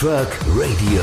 Truck 0.00 0.32
Radio. 0.56 1.02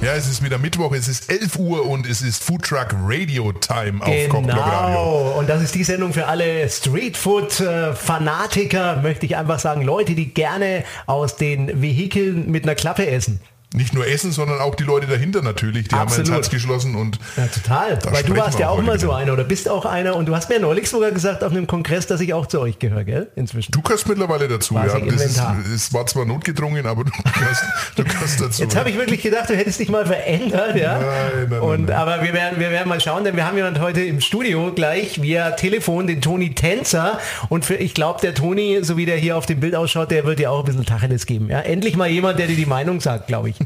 Ja, 0.00 0.14
es 0.14 0.26
ist 0.28 0.42
wieder 0.42 0.58
Mittwoch, 0.58 0.90
es 0.92 1.06
ist 1.06 1.30
11 1.30 1.54
Uhr 1.56 1.88
und 1.88 2.08
es 2.08 2.20
ist 2.20 2.42
Food 2.42 2.64
Truck 2.64 2.88
Radio 3.00 3.52
Time 3.52 4.02
auf 4.02 4.08
Genau, 4.08 4.34
Kochblock 4.34 4.58
Radio. 4.58 5.38
und 5.38 5.48
das 5.48 5.62
ist 5.62 5.72
die 5.76 5.84
Sendung 5.84 6.12
für 6.12 6.26
alle 6.26 6.68
Streetfood-Fanatiker, 6.68 9.02
möchte 9.02 9.26
ich 9.26 9.36
einfach 9.36 9.60
sagen, 9.60 9.82
Leute, 9.82 10.16
die 10.16 10.34
gerne 10.34 10.82
aus 11.06 11.36
den 11.36 11.80
Vehikeln 11.80 12.50
mit 12.50 12.64
einer 12.64 12.74
Klappe 12.74 13.08
essen. 13.08 13.38
Nicht 13.74 13.92
nur 13.92 14.06
Essen, 14.06 14.30
sondern 14.30 14.60
auch 14.60 14.76
die 14.76 14.84
Leute 14.84 15.08
dahinter 15.08 15.42
natürlich. 15.42 15.88
Die 15.88 15.96
Absolut. 15.96 16.26
haben 16.26 16.32
ein 16.32 16.36
Herz 16.36 16.48
geschlossen 16.48 16.94
und 16.94 17.18
Ja, 17.36 17.48
total. 17.48 17.98
Weil 18.04 18.22
du 18.22 18.36
warst 18.36 18.60
ja 18.60 18.68
auch 18.68 18.80
mal 18.80 19.00
so 19.00 19.10
einer 19.10 19.32
oder 19.32 19.42
bist 19.42 19.68
auch 19.68 19.84
einer 19.84 20.14
und 20.14 20.26
du 20.26 20.36
hast 20.36 20.48
mir 20.48 20.60
neulich 20.60 20.88
sogar 20.88 21.10
gesagt 21.10 21.42
auf 21.42 21.50
einem 21.50 21.66
Kongress, 21.66 22.06
dass 22.06 22.20
ich 22.20 22.32
auch 22.34 22.46
zu 22.46 22.60
euch 22.60 22.78
gehöre, 22.78 23.02
gell? 23.02 23.32
Inzwischen. 23.34 23.72
du 23.72 23.82
gehörst 23.82 24.08
mittlerweile 24.08 24.46
dazu. 24.46 24.74
Quasi 24.74 24.98
Ja. 24.98 25.04
Das 25.04 25.24
ist, 25.24 25.74
es 25.74 25.92
war 25.92 26.06
zwar 26.06 26.24
notgedrungen, 26.24 26.86
aber 26.86 27.02
du 27.02 27.10
gehörst, 27.10 27.64
du 27.96 28.04
gehörst 28.04 28.40
dazu. 28.40 28.62
Jetzt 28.62 28.76
habe 28.76 28.90
ich 28.90 28.96
wirklich 28.96 29.22
gedacht, 29.22 29.50
du 29.50 29.56
hättest 29.56 29.80
dich 29.80 29.88
mal 29.88 30.06
verändert, 30.06 30.76
ja. 30.76 31.00
Nein, 31.00 31.48
nein, 31.50 31.60
und 31.60 31.86
nein. 31.86 31.96
aber 31.96 32.22
wir 32.22 32.32
werden, 32.32 32.60
wir 32.60 32.70
werden 32.70 32.88
mal 32.88 33.00
schauen, 33.00 33.24
denn 33.24 33.34
wir 33.34 33.44
haben 33.44 33.56
jemand 33.56 33.80
heute 33.80 34.02
im 34.02 34.20
Studio 34.20 34.72
gleich 34.72 35.20
via 35.20 35.50
Telefon, 35.50 36.06
den 36.06 36.22
Toni 36.22 36.54
Tänzer. 36.54 37.18
Und 37.48 37.64
für, 37.64 37.74
ich 37.74 37.94
glaube, 37.94 38.20
der 38.20 38.34
Toni, 38.34 38.78
so 38.82 38.96
wie 38.96 39.06
der 39.06 39.16
hier 39.16 39.36
auf 39.36 39.46
dem 39.46 39.58
Bild 39.58 39.74
ausschaut, 39.74 40.12
der 40.12 40.24
wird 40.24 40.38
dir 40.38 40.52
auch 40.52 40.60
ein 40.60 40.64
bisschen 40.64 40.86
Tacheles 40.86 41.26
geben. 41.26 41.48
Ja? 41.50 41.58
Endlich 41.58 41.96
mal 41.96 42.08
jemand, 42.08 42.38
der 42.38 42.46
dir 42.46 42.56
die 42.56 42.66
Meinung 42.66 43.00
sagt, 43.00 43.26
glaube 43.26 43.48
ich. 43.50 43.63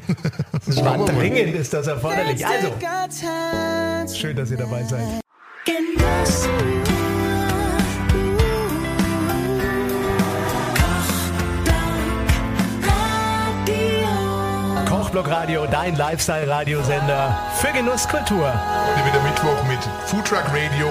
Das 0.67 0.85
war 0.85 1.05
dringend, 1.05 1.55
ist 1.61 1.73
das 1.73 1.87
erforderlich. 1.87 2.45
Also, 2.47 2.73
schön, 4.15 4.37
dass 4.37 4.51
ihr 4.51 4.57
dabei 4.57 4.85
seid. 4.85 5.03
Kochblock 14.87 15.29
Radio, 15.31 15.67
dein 15.67 15.97
Lifestyle-Radiosender 15.97 17.39
für 17.61 17.73
Genusskultur. 17.73 18.47
Heute 18.47 19.07
wieder 19.07 19.23
Mittwoch 19.23 19.65
mit 19.67 19.79
Food 20.07 20.27
Truck 20.27 20.45
Radio 20.53 20.89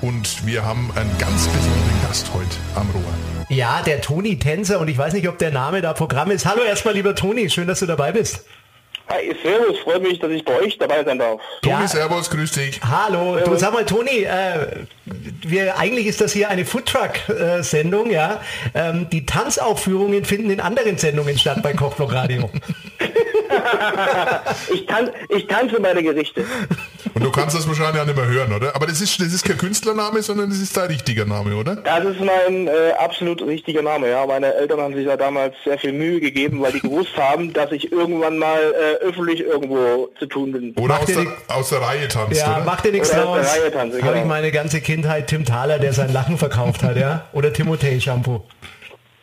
und 0.00 0.44
wir 0.44 0.64
haben 0.64 0.90
einen 0.96 1.16
ganz 1.18 1.46
besonderen 1.46 2.02
Gast 2.02 2.28
heute 2.34 2.56
am 2.74 2.90
Rohr. 2.90 3.35
Ja, 3.48 3.82
der 3.82 4.00
Toni 4.00 4.38
Tänzer 4.38 4.80
und 4.80 4.88
ich 4.88 4.98
weiß 4.98 5.12
nicht, 5.12 5.28
ob 5.28 5.38
der 5.38 5.50
Name 5.52 5.80
da 5.80 5.92
Programm 5.92 6.30
ist. 6.30 6.46
Hallo 6.46 6.62
erstmal, 6.62 6.94
lieber 6.94 7.14
Toni, 7.14 7.48
schön, 7.48 7.68
dass 7.68 7.80
du 7.80 7.86
dabei 7.86 8.10
bist. 8.12 8.44
Hi, 9.08 9.32
Servus, 9.40 9.78
freut 9.84 10.02
mich, 10.02 10.18
dass 10.18 10.32
ich 10.32 10.44
bei 10.44 10.56
euch 10.56 10.78
dabei 10.78 11.04
sein 11.04 11.20
darf. 11.20 11.40
Toni, 11.62 11.74
Ja. 11.82 11.86
Servus, 11.86 12.28
grüß 12.28 12.50
dich. 12.50 12.80
Hallo, 12.82 13.38
du 13.38 13.54
sag 13.56 13.72
mal, 13.72 13.84
Toni, 13.84 14.24
äh, 14.24 14.84
wir, 15.04 15.78
eigentlich 15.78 16.06
ist 16.06 16.20
das 16.20 16.32
hier 16.32 16.48
eine 16.48 16.64
Foodtruck-Sendung, 16.64 18.10
ja. 18.10 18.40
Ähm, 18.74 19.06
die 19.12 19.24
Tanzaufführungen 19.24 20.24
finden 20.24 20.50
in 20.50 20.60
anderen 20.60 20.98
Sendungen 20.98 21.38
statt 21.38 21.62
bei 21.62 21.72
Kochblock 21.72 22.12
Radio. 22.12 22.50
Ich, 24.72 24.86
tan 24.86 25.10
ich 25.28 25.46
tanze 25.46 25.80
meine 25.80 26.02
Gerichte. 26.02 26.44
Und 27.16 27.24
du 27.24 27.30
kannst 27.32 27.56
das 27.56 27.66
wahrscheinlich 27.66 28.00
auch 28.00 28.04
nicht 28.06 28.16
mehr 28.16 28.26
hören, 28.26 28.52
oder? 28.52 28.76
Aber 28.76 28.86
das 28.86 29.00
ist, 29.00 29.18
das 29.18 29.28
ist 29.32 29.42
kein 29.44 29.56
Künstlername, 29.56 30.20
sondern 30.22 30.50
das 30.50 30.58
ist 30.58 30.76
dein 30.76 30.88
richtiger 30.88 31.24
Name, 31.24 31.56
oder? 31.56 31.76
Das 31.76 32.04
ist 32.04 32.20
mein 32.20 32.68
äh, 32.68 32.92
absolut 32.98 33.40
richtiger 33.40 33.80
Name. 33.80 34.10
Ja, 34.10 34.26
meine 34.26 34.54
Eltern 34.54 34.80
haben 34.80 34.94
sich 34.94 35.06
ja 35.06 35.16
damals 35.16 35.54
sehr 35.64 35.78
viel 35.78 35.92
Mühe 35.94 36.20
gegeben, 36.20 36.60
weil 36.60 36.72
die 36.72 36.80
gewusst 36.80 37.16
haben, 37.16 37.52
dass 37.54 37.72
ich 37.72 37.90
irgendwann 37.90 38.36
mal 38.36 38.58
äh, 38.60 39.04
öffentlich 39.04 39.40
irgendwo 39.40 40.10
zu 40.18 40.26
tun 40.26 40.52
bin. 40.52 40.74
Oder 40.78 40.98
aus 41.00 41.06
der, 41.06 41.16
die- 41.22 41.28
aus 41.48 41.68
der 41.70 41.80
Reihe 41.80 42.06
tanzt, 42.08 42.38
Ja, 42.38 42.56
oder? 42.56 42.64
mach 42.66 42.80
dir 42.82 42.92
nichts 42.92 43.10
Oder 43.12 43.26
aus 43.28 43.36
der 43.36 43.44
draus. 43.44 43.58
Reihe 43.62 43.72
tanzen, 43.72 44.02
Habe 44.02 44.14
ich 44.16 44.22
genau. 44.22 44.26
meine 44.34 44.52
ganze 44.52 44.80
Kindheit 44.82 45.26
Tim 45.28 45.44
Thaler, 45.46 45.78
der 45.78 45.94
sein 45.94 46.12
Lachen 46.12 46.36
verkauft 46.36 46.82
hat, 46.82 46.96
ja. 46.98 47.24
Oder 47.32 47.48
Timothée 47.48 47.98
Shampoo. 47.98 48.42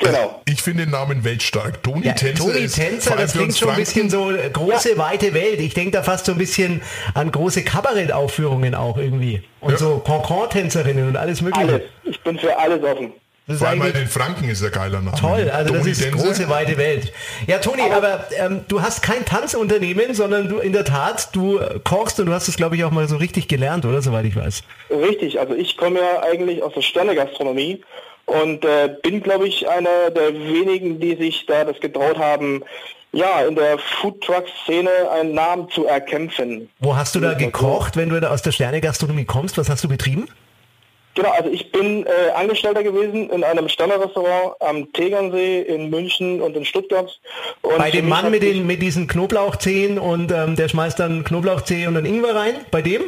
Genau. 0.04 0.42
Ich 0.46 0.62
finde 0.62 0.84
den 0.84 0.92
Namen 0.92 1.24
weltstark. 1.24 1.82
Toni 1.84 2.06
Ja, 2.08 2.14
Tänzer 2.14 2.44
Toni 2.46 2.60
ist 2.60 2.76
Tänzer, 2.76 3.16
das 3.16 3.34
klingt 3.34 3.58
schon 3.58 3.70
ein 3.70 3.76
bisschen 3.78 4.10
so 4.10 4.32
äh, 4.32 4.50
große, 4.52 4.98
weite 4.98 5.34
Welt. 5.34 5.60
Ich 5.60 5.74
denke 5.74 5.92
da 5.92 6.04
fast 6.04 6.26
so 6.26 6.32
ein 6.34 6.38
bisschen 6.38 6.82
an 7.14 7.32
große 7.32 7.64
Kabarettaufführungen 7.64 8.76
auch 8.76 8.98
irgendwie. 8.98 9.44
Und 9.62 9.72
Ja. 9.72 9.78
so 9.78 9.98
Concon-Tänzerinnen 10.06 11.08
und 11.08 11.18
alles 11.18 11.42
mögliche. 11.42 11.68
Alles. 11.68 11.82
Ich 12.04 12.22
bin 12.22 12.38
für 12.38 12.58
alles 12.58 12.84
offen. 12.84 13.14
Das 13.46 13.58
Vor 13.58 13.68
allem 13.68 13.80
bei 13.80 13.92
den 13.92 14.08
Franken 14.08 14.48
ist 14.50 14.62
der 14.64 14.70
geiler 14.70 15.02
Name. 15.02 15.18
toll. 15.20 15.50
Also 15.54 15.74
das 15.74 15.80
Toni 15.82 15.92
ist 15.92 16.02
Tänzer. 16.02 16.18
große, 16.26 16.50
weite 16.50 16.78
Welt. 16.78 17.12
Ja, 17.46 17.58
Toni, 17.58 17.82
aber 17.92 18.26
ähm, 18.38 18.62
du 18.70 18.82
hast 18.82 19.02
kein 19.04 19.26
Tanzunternehmen, 19.26 20.14
sondern 20.14 20.48
du 20.48 20.60
in 20.60 20.72
der 20.72 20.86
Tat, 20.86 21.28
du 21.36 21.60
kochst 21.84 22.22
und 22.22 22.28
du 22.28 22.32
hast 22.34 22.48
es, 22.48 22.56
glaube 22.56 22.78
ich, 22.78 22.86
auch 22.86 22.92
mal 22.92 23.06
so 23.10 23.18
richtig 23.18 23.50
gelernt, 23.50 23.84
oder? 23.86 24.02
Soweit 24.02 24.24
ich 24.26 24.36
weiß. 24.38 24.64
Richtig, 24.92 25.42
also 25.42 25.56
ich 25.56 25.76
komme 25.76 26.00
ja 26.00 26.24
eigentlich 26.24 26.64
aus 26.64 26.74
der 26.74 26.82
Sternegastronomie 26.84 27.82
und 28.26 28.64
äh, 28.66 28.96
bin, 29.04 29.22
glaube 29.22 29.48
ich, 29.48 29.68
einer 29.70 30.10
der 30.12 30.34
wenigen, 30.34 31.00
die 31.00 31.16
sich 31.16 31.46
da 31.46 31.66
das 31.66 31.80
getraut 31.80 32.18
haben, 32.18 32.64
ja, 33.12 33.42
in 33.46 33.56
der 33.56 33.78
Foodtruck-Szene 33.78 34.90
einen 35.12 35.34
Namen 35.34 35.70
zu 35.70 35.86
erkämpfen. 35.86 36.70
Wo 36.80 36.96
hast 36.96 37.14
du 37.16 37.20
da 37.20 37.34
Ja, 37.34 37.40
so. 37.40 37.46
gekocht, 37.46 37.96
wenn 37.96 38.10
du 38.10 38.20
da 38.20 38.32
aus 38.32 38.42
der 38.42 38.52
Sterne-Gastronomie 38.52 39.26
kommst? 39.26 39.58
Was 39.58 39.70
hast 39.70 39.84
du 39.84 39.88
betrieben? 39.88 40.28
Genau, 41.16 41.30
also 41.30 41.48
ich 41.52 41.72
bin 41.72 42.08
äh, 42.08 42.32
Angestellter 42.32 42.82
gewesen 42.82 43.30
in 43.30 43.44
einem 43.44 43.70
Sternerestaurant 43.70 44.56
am 44.62 44.92
Tegernsee 44.94 45.62
in 45.62 45.92
München 45.92 46.42
und 46.42 46.58
in 46.58 46.66
Stuttgart. 46.66 47.20
Und 47.62 47.78
Bei 47.78 47.92
dem 47.92 48.10
Mann 48.10 48.32
mit, 48.32 48.42
den, 48.42 48.66
mit 48.66 48.82
diesen 48.82 49.08
Knoblauchzehen 49.08 50.00
und 50.00 50.32
ähm, 50.32 50.56
der 50.56 50.70
schmeißt 50.70 50.98
dann 51.00 51.24
Knoblauchzehe 51.24 51.88
und 51.88 51.94
dann 51.94 52.06
Ingwer 52.06 52.34
rein? 52.36 52.56
Bei 52.72 52.82
dem? 52.82 53.04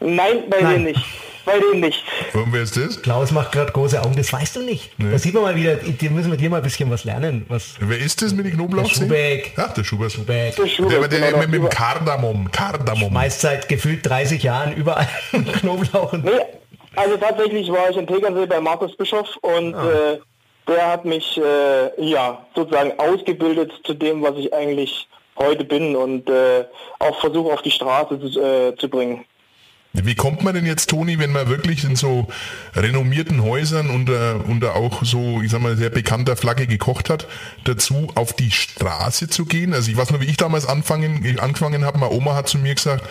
Nein, 0.00 0.42
bei 0.50 0.62
Nein. 0.62 0.74
dem 0.74 0.82
nicht. 0.84 1.00
Bei 1.48 1.58
dem 1.58 1.80
nicht. 1.80 2.04
Und 2.34 2.52
wer 2.52 2.62
ist 2.62 2.76
das? 2.76 3.00
Klaus 3.00 3.30
macht 3.32 3.52
gerade 3.52 3.72
große 3.72 4.00
Augen, 4.02 4.14
das 4.16 4.32
weißt 4.32 4.56
du 4.56 4.62
nicht. 4.62 4.90
Da 4.98 5.18
sieht 5.18 5.32
man 5.34 5.44
mal 5.44 5.56
wieder, 5.56 5.76
da 5.76 6.10
müssen 6.10 6.30
wir 6.30 6.36
dir 6.38 6.50
mal 6.50 6.58
ein 6.58 6.62
bisschen 6.62 6.90
was 6.90 7.04
lernen. 7.04 7.46
Was 7.48 7.76
Wer 7.80 7.98
ist 7.98 8.20
das 8.22 8.34
mit 8.34 8.46
den 8.46 8.54
Knoblauchzehen? 8.54 9.08
Der 9.08 9.16
Schubeck. 9.38 9.52
Ach, 9.56 9.72
der 9.72 9.84
Schubeck. 9.84 10.10
Schubeck. 10.12 10.56
Der 10.56 10.66
Schubert, 10.66 10.92
Der, 10.92 11.08
der, 11.08 11.20
genau, 11.30 11.38
mit, 11.38 11.50
mit 11.50 11.62
dem 11.62 11.68
Kardamom. 11.68 12.50
Kardamom. 12.50 13.12
meist 13.12 13.40
seit 13.40 13.68
gefühlt 13.68 14.04
30 14.06 14.42
Jahren 14.42 14.74
überall 14.74 15.08
Knoblauch 15.60 16.12
und 16.12 16.24
Nee, 16.24 16.32
also 16.96 17.16
tatsächlich 17.16 17.70
war 17.70 17.88
ich 17.90 17.96
in 17.96 18.06
Tegernsee 18.06 18.46
bei 18.46 18.60
Markus 18.60 18.96
Bischof 18.96 19.28
und 19.40 19.74
Ah. 19.74 20.12
äh, 20.12 20.18
der 20.68 20.92
hat 20.92 21.04
mich 21.06 21.38
äh, 21.38 22.04
ja 22.10 22.44
sozusagen 22.54 22.92
ausgebildet 22.98 23.72
zu 23.84 23.94
dem, 23.94 24.22
was 24.22 24.36
ich 24.36 24.52
eigentlich 24.52 25.08
heute 25.38 25.64
bin 25.64 25.96
und 25.96 26.28
äh, 26.28 26.64
auch 26.98 27.18
versuche 27.20 27.52
auf 27.54 27.62
die 27.62 27.70
Straße 27.70 28.18
zu, 28.20 28.40
äh, 28.40 28.76
zu 28.76 28.88
bringen. 28.90 29.24
Wie 30.04 30.14
kommt 30.14 30.42
man 30.42 30.54
denn 30.54 30.66
jetzt, 30.66 30.90
Toni, 30.90 31.18
wenn 31.18 31.32
man 31.32 31.48
wirklich 31.48 31.84
in 31.84 31.96
so 31.96 32.28
renommierten 32.74 33.42
Häusern 33.42 33.90
unter, 33.90 34.44
unter 34.46 34.74
auch 34.76 35.04
so, 35.04 35.42
ich 35.42 35.50
sag 35.50 35.60
mal, 35.60 35.76
sehr 35.76 35.90
bekannter 35.90 36.36
Flagge 36.36 36.66
gekocht 36.66 37.10
hat, 37.10 37.26
dazu 37.64 38.08
auf 38.14 38.32
die 38.32 38.50
Straße 38.50 39.28
zu 39.28 39.44
gehen? 39.44 39.74
Also 39.74 39.90
ich 39.90 39.96
weiß 39.96 40.10
noch, 40.10 40.20
wie 40.20 40.26
ich 40.26 40.36
damals 40.36 40.66
anfangen, 40.66 41.38
angefangen 41.38 41.84
habe, 41.84 41.98
meine 41.98 42.12
Oma 42.12 42.34
hat 42.34 42.48
zu 42.48 42.58
mir 42.58 42.74
gesagt, 42.74 43.04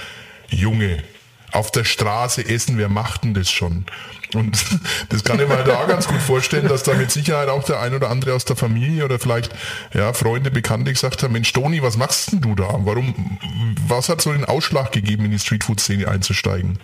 Junge, 0.50 1.04
auf 1.52 1.72
der 1.72 1.84
Straße 1.84 2.46
essen, 2.46 2.78
wer 2.78 2.90
macht 2.90 3.24
denn 3.24 3.34
das 3.34 3.50
schon? 3.50 3.86
Und 4.34 4.64
das 5.10 5.24
kann 5.24 5.40
ich 5.40 5.48
mir 5.48 5.64
da 5.64 5.86
ganz 5.86 6.08
gut 6.08 6.22
vorstellen, 6.22 6.68
dass 6.68 6.84
da 6.84 6.94
mit 6.94 7.12
Sicherheit 7.12 7.50
auch 7.50 7.64
der 7.64 7.80
ein 7.80 7.94
oder 7.94 8.10
andere 8.10 8.34
aus 8.34 8.46
der 8.46 8.56
Familie 8.56 9.06
oder 9.06 9.20
vielleicht 9.20 9.54
ja, 9.94 10.14
Freunde, 10.14 10.52
Bekannte 10.52 10.92
gesagt 10.92 11.24
haben, 11.24 11.34
Mensch 11.34 11.54
Toni, 11.54 11.82
was 11.82 11.98
machst 11.98 12.34
denn 12.34 12.42
du 12.42 12.56
da? 12.56 12.68
Warum, 12.80 13.40
was 13.88 14.10
hat 14.10 14.22
so 14.22 14.34
den 14.34 14.46
Ausschlag 14.46 14.92
gegeben, 14.92 15.26
in 15.26 15.32
die 15.32 15.40
Streetfood-Szene 15.40 16.08
einzusteigen? 16.08 16.80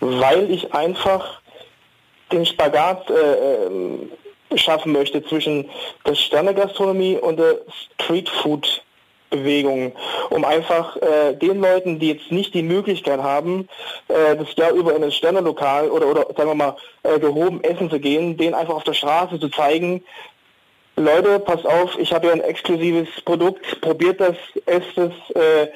weil 0.00 0.50
ich 0.50 0.72
einfach 0.74 1.40
den 2.32 2.44
Spagat 2.44 3.08
äh, 3.10 3.66
ähm, 3.66 4.10
schaffen 4.54 4.92
möchte 4.92 5.24
zwischen 5.24 5.68
der 6.06 6.14
Sternegastronomie 6.14 7.16
und 7.16 7.38
der 7.38 7.58
Streetfood-Bewegung, 9.26 9.92
um 10.30 10.44
einfach 10.44 10.96
äh, 10.96 11.34
den 11.34 11.60
Leuten, 11.60 11.98
die 11.98 12.08
jetzt 12.08 12.30
nicht 12.30 12.54
die 12.54 12.62
Möglichkeit 12.62 13.22
haben, 13.22 13.68
äh, 14.08 14.36
das 14.36 14.54
Jahr 14.56 14.72
über 14.72 14.94
in 14.94 15.04
ein 15.04 15.12
Sternelokal 15.12 15.90
oder, 15.90 16.06
oder 16.08 16.26
sagen 16.36 16.50
wir 16.50 16.54
mal 16.54 16.76
äh, 17.02 17.18
gehoben 17.18 17.62
essen 17.62 17.90
zu 17.90 18.00
gehen, 18.00 18.36
denen 18.36 18.54
einfach 18.54 18.74
auf 18.74 18.84
der 18.84 18.94
Straße 18.94 19.38
zu 19.38 19.48
zeigen, 19.48 20.02
Leute, 20.98 21.40
passt 21.40 21.66
auf, 21.66 21.98
ich 21.98 22.14
habe 22.14 22.26
hier 22.26 22.32
ein 22.32 22.40
exklusives 22.40 23.08
Produkt, 23.22 23.82
probiert 23.82 24.18
das, 24.18 24.36
esst 24.64 24.96
es, 24.96 25.12
äh, 25.34 25.68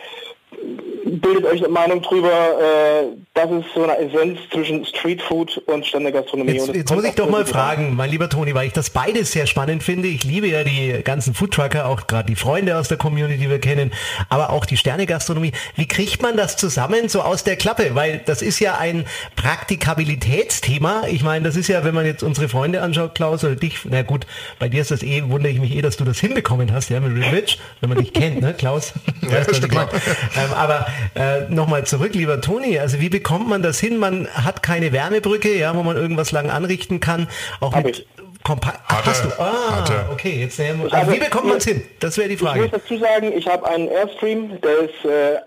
bildet 1.05 1.45
euch 1.45 1.61
eine 1.61 1.69
Meinung 1.69 2.03
drüber. 2.03 2.29
Äh, 2.29 3.17
das 3.35 3.51
ist 3.51 3.67
so 3.75 3.85
eine 3.85 3.99
Essenz 3.99 4.39
zwischen 4.53 4.85
Streetfood 4.85 5.59
und 5.67 5.87
Ständegastronomie. 5.87 6.53
Jetzt, 6.53 6.63
Und 6.63 6.69
das 6.69 6.77
jetzt 6.77 6.95
muss 6.95 7.05
ich 7.05 7.15
doch 7.15 7.31
mal 7.31 7.47
fragen, 7.47 7.95
mein 7.97 8.11
lieber 8.11 8.29
Toni, 8.29 8.55
weil 8.55 8.67
ich 8.67 8.73
das 8.73 8.91
beides 8.91 9.33
sehr 9.33 9.47
spannend 9.47 9.83
finde. 9.83 10.09
Ich 10.09 10.25
liebe 10.25 10.47
ja 10.47 10.65
die 10.65 11.01
ganzen 11.03 11.35
Foodtrucker, 11.35 11.87
auch 11.87 12.07
gerade 12.07 12.27
die 12.27 12.37
Freunde 12.37 12.77
aus 12.77 12.89
der 12.89 12.97
Community, 12.97 13.39
die 13.39 13.51
wir 13.51 13.61
kennen, 13.61 13.93
aber 14.29 14.51
auch 14.51 14.65
die 14.65 14.77
Sterne-Gastronomie. 14.77 15.53
Wie 15.77 15.87
kriegt 15.87 16.23
man 16.23 16.37
das 16.37 16.57
zusammen 16.57 17.09
so 17.09 17.23
aus 17.23 17.45
der 17.45 17.57
Klappe? 17.57 17.95
Weil 17.95 18.21
das 18.25 18.43
ist 18.43 18.61
ja 18.61 18.77
ein 18.79 19.07
Praktikabilitätsthema. 19.37 21.05
Ich 21.09 21.23
meine, 21.23 21.45
das 21.45 21.57
ist 21.57 21.69
ja, 21.69 21.85
wenn 21.85 21.95
man 21.95 22.07
jetzt 22.07 22.23
unsere 22.23 22.49
Freunde 22.49 22.83
anschaut, 22.83 23.15
Klaus, 23.15 23.45
oder 23.45 23.57
dich, 23.57 23.81
na 23.85 24.03
gut, 24.03 24.27
bei 24.59 24.69
dir 24.69 24.81
ist 24.83 24.91
das 24.91 25.03
eh, 25.03 25.23
wundere 25.29 25.53
ich 25.53 25.61
mich 25.61 25.75
eh, 25.75 25.83
dass 25.83 25.97
du 25.97 26.05
das 26.05 26.19
hinbekommen 26.19 26.73
hast, 26.73 26.91
ja, 26.91 27.01
mit 27.01 27.33
Rich, 27.33 27.59
wenn 27.81 27.89
man 27.89 27.99
dich 27.99 28.13
kennt, 28.13 28.41
ne, 28.41 28.55
Klaus? 28.55 28.93
Ja, 29.23 29.33
Weißt, 29.33 29.49
was 29.51 30.50
Ähm, 30.53 30.59
aber 30.59 30.87
äh, 31.15 31.43
nochmal 31.49 31.85
zurück, 31.85 32.15
lieber 32.15 32.41
Toni, 32.41 32.79
also 32.79 33.01
wie 33.01 33.09
bekommt 33.09 33.49
man 33.49 33.63
das 33.63 33.81
hin? 33.81 33.99
Man 33.99 34.29
hat 34.29 34.63
keine 34.63 34.93
Wärmebrücke, 34.93 35.57
ja, 35.57 35.75
wo 35.75 35.83
man 35.83 35.97
irgendwas 35.97 36.33
lang 36.33 36.51
anrichten 36.51 37.01
kann. 37.01 37.29
Auch 37.61 37.75
Hab 37.75 37.85
mit. 37.85 38.07
Kompakt. 38.43 38.81
Hast 38.89 39.25
du? 39.25 39.29
Ah, 39.39 39.85
okay. 40.13 40.41
Jetzt, 40.41 40.59
äh, 40.59 40.71
Also, 40.71 40.89
also, 40.97 41.13
wie 41.13 41.19
bekommt 41.19 41.47
man 41.47 41.59
es 41.59 41.65
hin? 41.65 41.83
Das 42.01 42.17
wäre 42.17 42.29
die 42.29 42.35
Ich 42.35 42.41
muss 42.41 42.51
Frage. 42.53 42.69
dazu 42.71 42.99
sagen, 42.99 43.33
ich 43.37 43.47
habe 43.47 43.67
einen 43.69 43.89
Airstream, 43.89 44.59
der 44.63 44.79
ist 44.79 45.05
äh, 45.05 45.41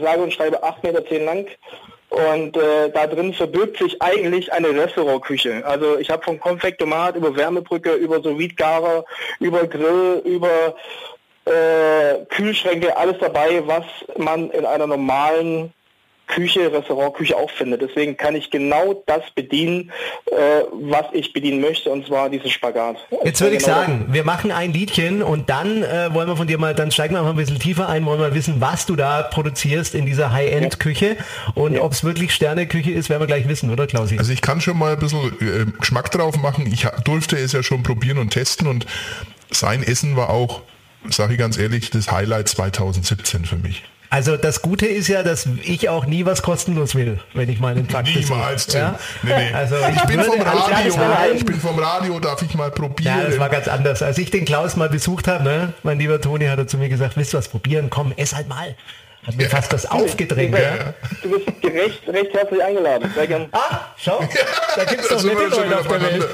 sage 0.00 0.22
und 0.22 0.32
schreibe 0.32 0.62
8,10 0.62 0.92
Meter 0.92 1.24
lang. 1.24 1.46
Und 2.10 2.56
äh, 2.56 2.90
da 2.92 3.06
drin 3.06 3.32
verbirgt 3.32 3.78
sich 3.78 4.00
eigentlich 4.02 4.52
eine 4.52 4.68
Restaurantküche. 4.68 5.64
Also 5.64 5.96
ich 5.98 6.10
habe 6.10 6.24
von 6.24 6.40
Konfektomat 6.40 7.14
über 7.14 7.36
Wärmebrücke, 7.36 7.92
über 7.92 8.20
sous 8.20 8.42
garer 8.56 9.04
über 9.38 9.64
Grill, 9.66 10.20
über 10.24 10.74
äh, 11.46 12.24
Kühlschränke, 12.28 12.96
alles 12.96 13.16
dabei, 13.20 13.62
was 13.66 13.84
man 14.16 14.50
in 14.50 14.64
einer 14.64 14.86
normalen 14.86 15.72
Küche, 16.30 16.72
Restaurantküche 16.72 17.36
auch 17.36 17.50
findet. 17.50 17.82
Deswegen 17.82 18.16
kann 18.16 18.34
ich 18.34 18.50
genau 18.50 19.02
das 19.06 19.22
bedienen, 19.34 19.90
äh, 20.26 20.62
was 20.72 21.06
ich 21.12 21.32
bedienen 21.32 21.60
möchte, 21.60 21.90
und 21.90 22.06
zwar 22.06 22.30
dieses 22.30 22.52
Spagat. 22.52 22.96
Jetzt 23.24 23.40
würde 23.40 23.56
ich 23.56 23.64
Genau 23.64 23.74
sagen, 23.74 24.06
wir 24.10 24.24
machen 24.24 24.52
ein 24.52 24.72
Liedchen 24.72 25.22
und 25.22 25.50
dann 25.50 25.82
äh, 25.82 26.14
wollen 26.14 26.28
wir 26.28 26.36
von 26.36 26.46
dir 26.46 26.58
mal, 26.58 26.74
dann 26.74 26.90
steigen 26.90 27.14
wir 27.14 27.22
mal 27.22 27.30
ein 27.30 27.36
bisschen 27.36 27.58
tiefer 27.58 27.88
ein, 27.88 28.06
wollen 28.06 28.20
wir 28.20 28.34
wissen, 28.34 28.60
was 28.60 28.86
du 28.86 28.96
da 28.96 29.22
produzierst 29.22 29.94
in 29.94 30.06
dieser 30.06 30.32
High-End-Küche 30.32 31.16
und 31.54 31.78
ob 31.78 31.92
es 31.92 32.04
wirklich 32.04 32.32
Sterneküche 32.32 32.92
ist, 32.92 33.10
werden 33.10 33.22
wir 33.22 33.26
gleich 33.26 33.48
wissen, 33.48 33.70
oder 33.70 33.86
Klausi? 33.86 34.16
Also 34.18 34.32
ich 34.32 34.40
kann 34.40 34.60
schon 34.60 34.78
mal 34.78 34.92
ein 34.92 34.98
bisschen 34.98 35.32
äh, 35.40 35.78
Geschmack 35.78 36.10
drauf 36.12 36.36
machen. 36.36 36.66
Ich 36.72 36.86
durfte 37.04 37.36
es 37.36 37.52
ja 37.52 37.62
schon 37.62 37.82
probieren 37.82 38.18
und 38.18 38.30
testen 38.30 38.68
und 38.68 38.86
sein 39.50 39.82
Essen 39.82 40.16
war 40.16 40.30
auch, 40.30 40.62
sage 41.08 41.34
ich 41.34 41.38
ganz 41.38 41.58
ehrlich, 41.58 41.90
das 41.90 42.10
Highlight 42.10 42.48
2017 42.48 43.44
für 43.44 43.56
mich. 43.56 43.82
Also 44.12 44.36
das 44.36 44.60
Gute 44.60 44.86
ist 44.86 45.06
ja, 45.06 45.22
dass 45.22 45.46
ich 45.62 45.88
auch 45.88 46.04
nie 46.04 46.26
was 46.26 46.42
kostenlos 46.42 46.96
will, 46.96 47.20
wenn 47.32 47.48
ich 47.48 47.60
mal 47.60 47.76
einen 47.76 47.88
Fakt 47.88 48.08
Niemals, 48.08 48.66
Tim. 48.66 48.80
Ja? 48.80 48.98
Nee, 49.22 49.32
nee. 49.36 49.54
Also 49.54 49.76
ich 49.76 50.02
bin 50.02 50.18
würde 50.18 50.32
vom 50.32 50.40
Radio, 50.40 51.34
ich 51.36 51.44
bin 51.44 51.60
vom 51.60 51.78
Radio, 51.78 52.18
darf 52.18 52.42
ich 52.42 52.52
mal 52.54 52.72
probieren. 52.72 53.18
Ja, 53.20 53.24
das 53.24 53.38
war 53.38 53.48
ganz 53.48 53.68
anders. 53.68 54.02
Als 54.02 54.18
ich 54.18 54.32
den 54.32 54.44
Klaus 54.44 54.74
mal 54.74 54.88
besucht 54.88 55.28
habe, 55.28 55.44
ne, 55.44 55.74
mein 55.84 56.00
lieber 56.00 56.20
Toni, 56.20 56.46
hat 56.46 56.58
er 56.58 56.66
zu 56.66 56.76
mir 56.76 56.88
gesagt, 56.88 57.16
willst 57.16 57.32
du 57.32 57.38
was 57.38 57.48
probieren? 57.48 57.88
Komm, 57.88 58.12
ess 58.16 58.34
halt 58.34 58.48
mal. 58.48 58.74
Hat 59.26 59.36
mir 59.36 59.50
fast 59.50 59.72
das 59.72 59.84
aufgedrängt. 59.84 60.56
Ja. 60.58 60.94
Du 61.22 61.30
bist 61.30 61.46
recht, 61.62 62.08
recht 62.08 62.32
herzlich 62.34 62.62
eingeladen. 62.62 63.10
Sehr 63.14 63.26
gern. 63.26 63.48
Ah, 63.52 63.80
schau, 63.98 64.26
da 64.76 64.84
gibt 64.84 65.02
es 65.02 65.08
doch 65.08 65.22
nette 65.22 65.50
schon 65.54 65.68
Leute 65.68 65.78
auf 65.78 65.86
der 65.88 66.00
Welt. 66.02 66.26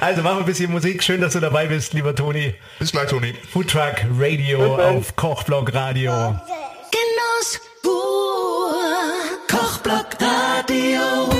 also 0.00 0.22
machen 0.22 0.36
wir 0.36 0.40
ein 0.40 0.46
bisschen 0.46 0.70
Musik. 0.70 1.02
Schön, 1.02 1.20
dass 1.22 1.32
du 1.32 1.40
dabei 1.40 1.66
bist, 1.66 1.94
lieber 1.94 2.14
Toni. 2.14 2.54
Bis 2.78 2.92
gleich, 2.92 3.08
Toni. 3.08 3.34
Foodtruck 3.50 3.94
Radio 4.20 4.76
dann. 4.76 4.96
auf 4.98 5.16
Kochblog 5.16 5.72
Radio. 5.72 6.12
Genuss 6.92 7.60
pur. 7.82 8.74
Kochblock 9.50 10.08
Radio. 10.20 11.30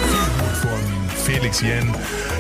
von 0.63 1.11
Felix 1.25 1.61
Jen. 1.61 1.95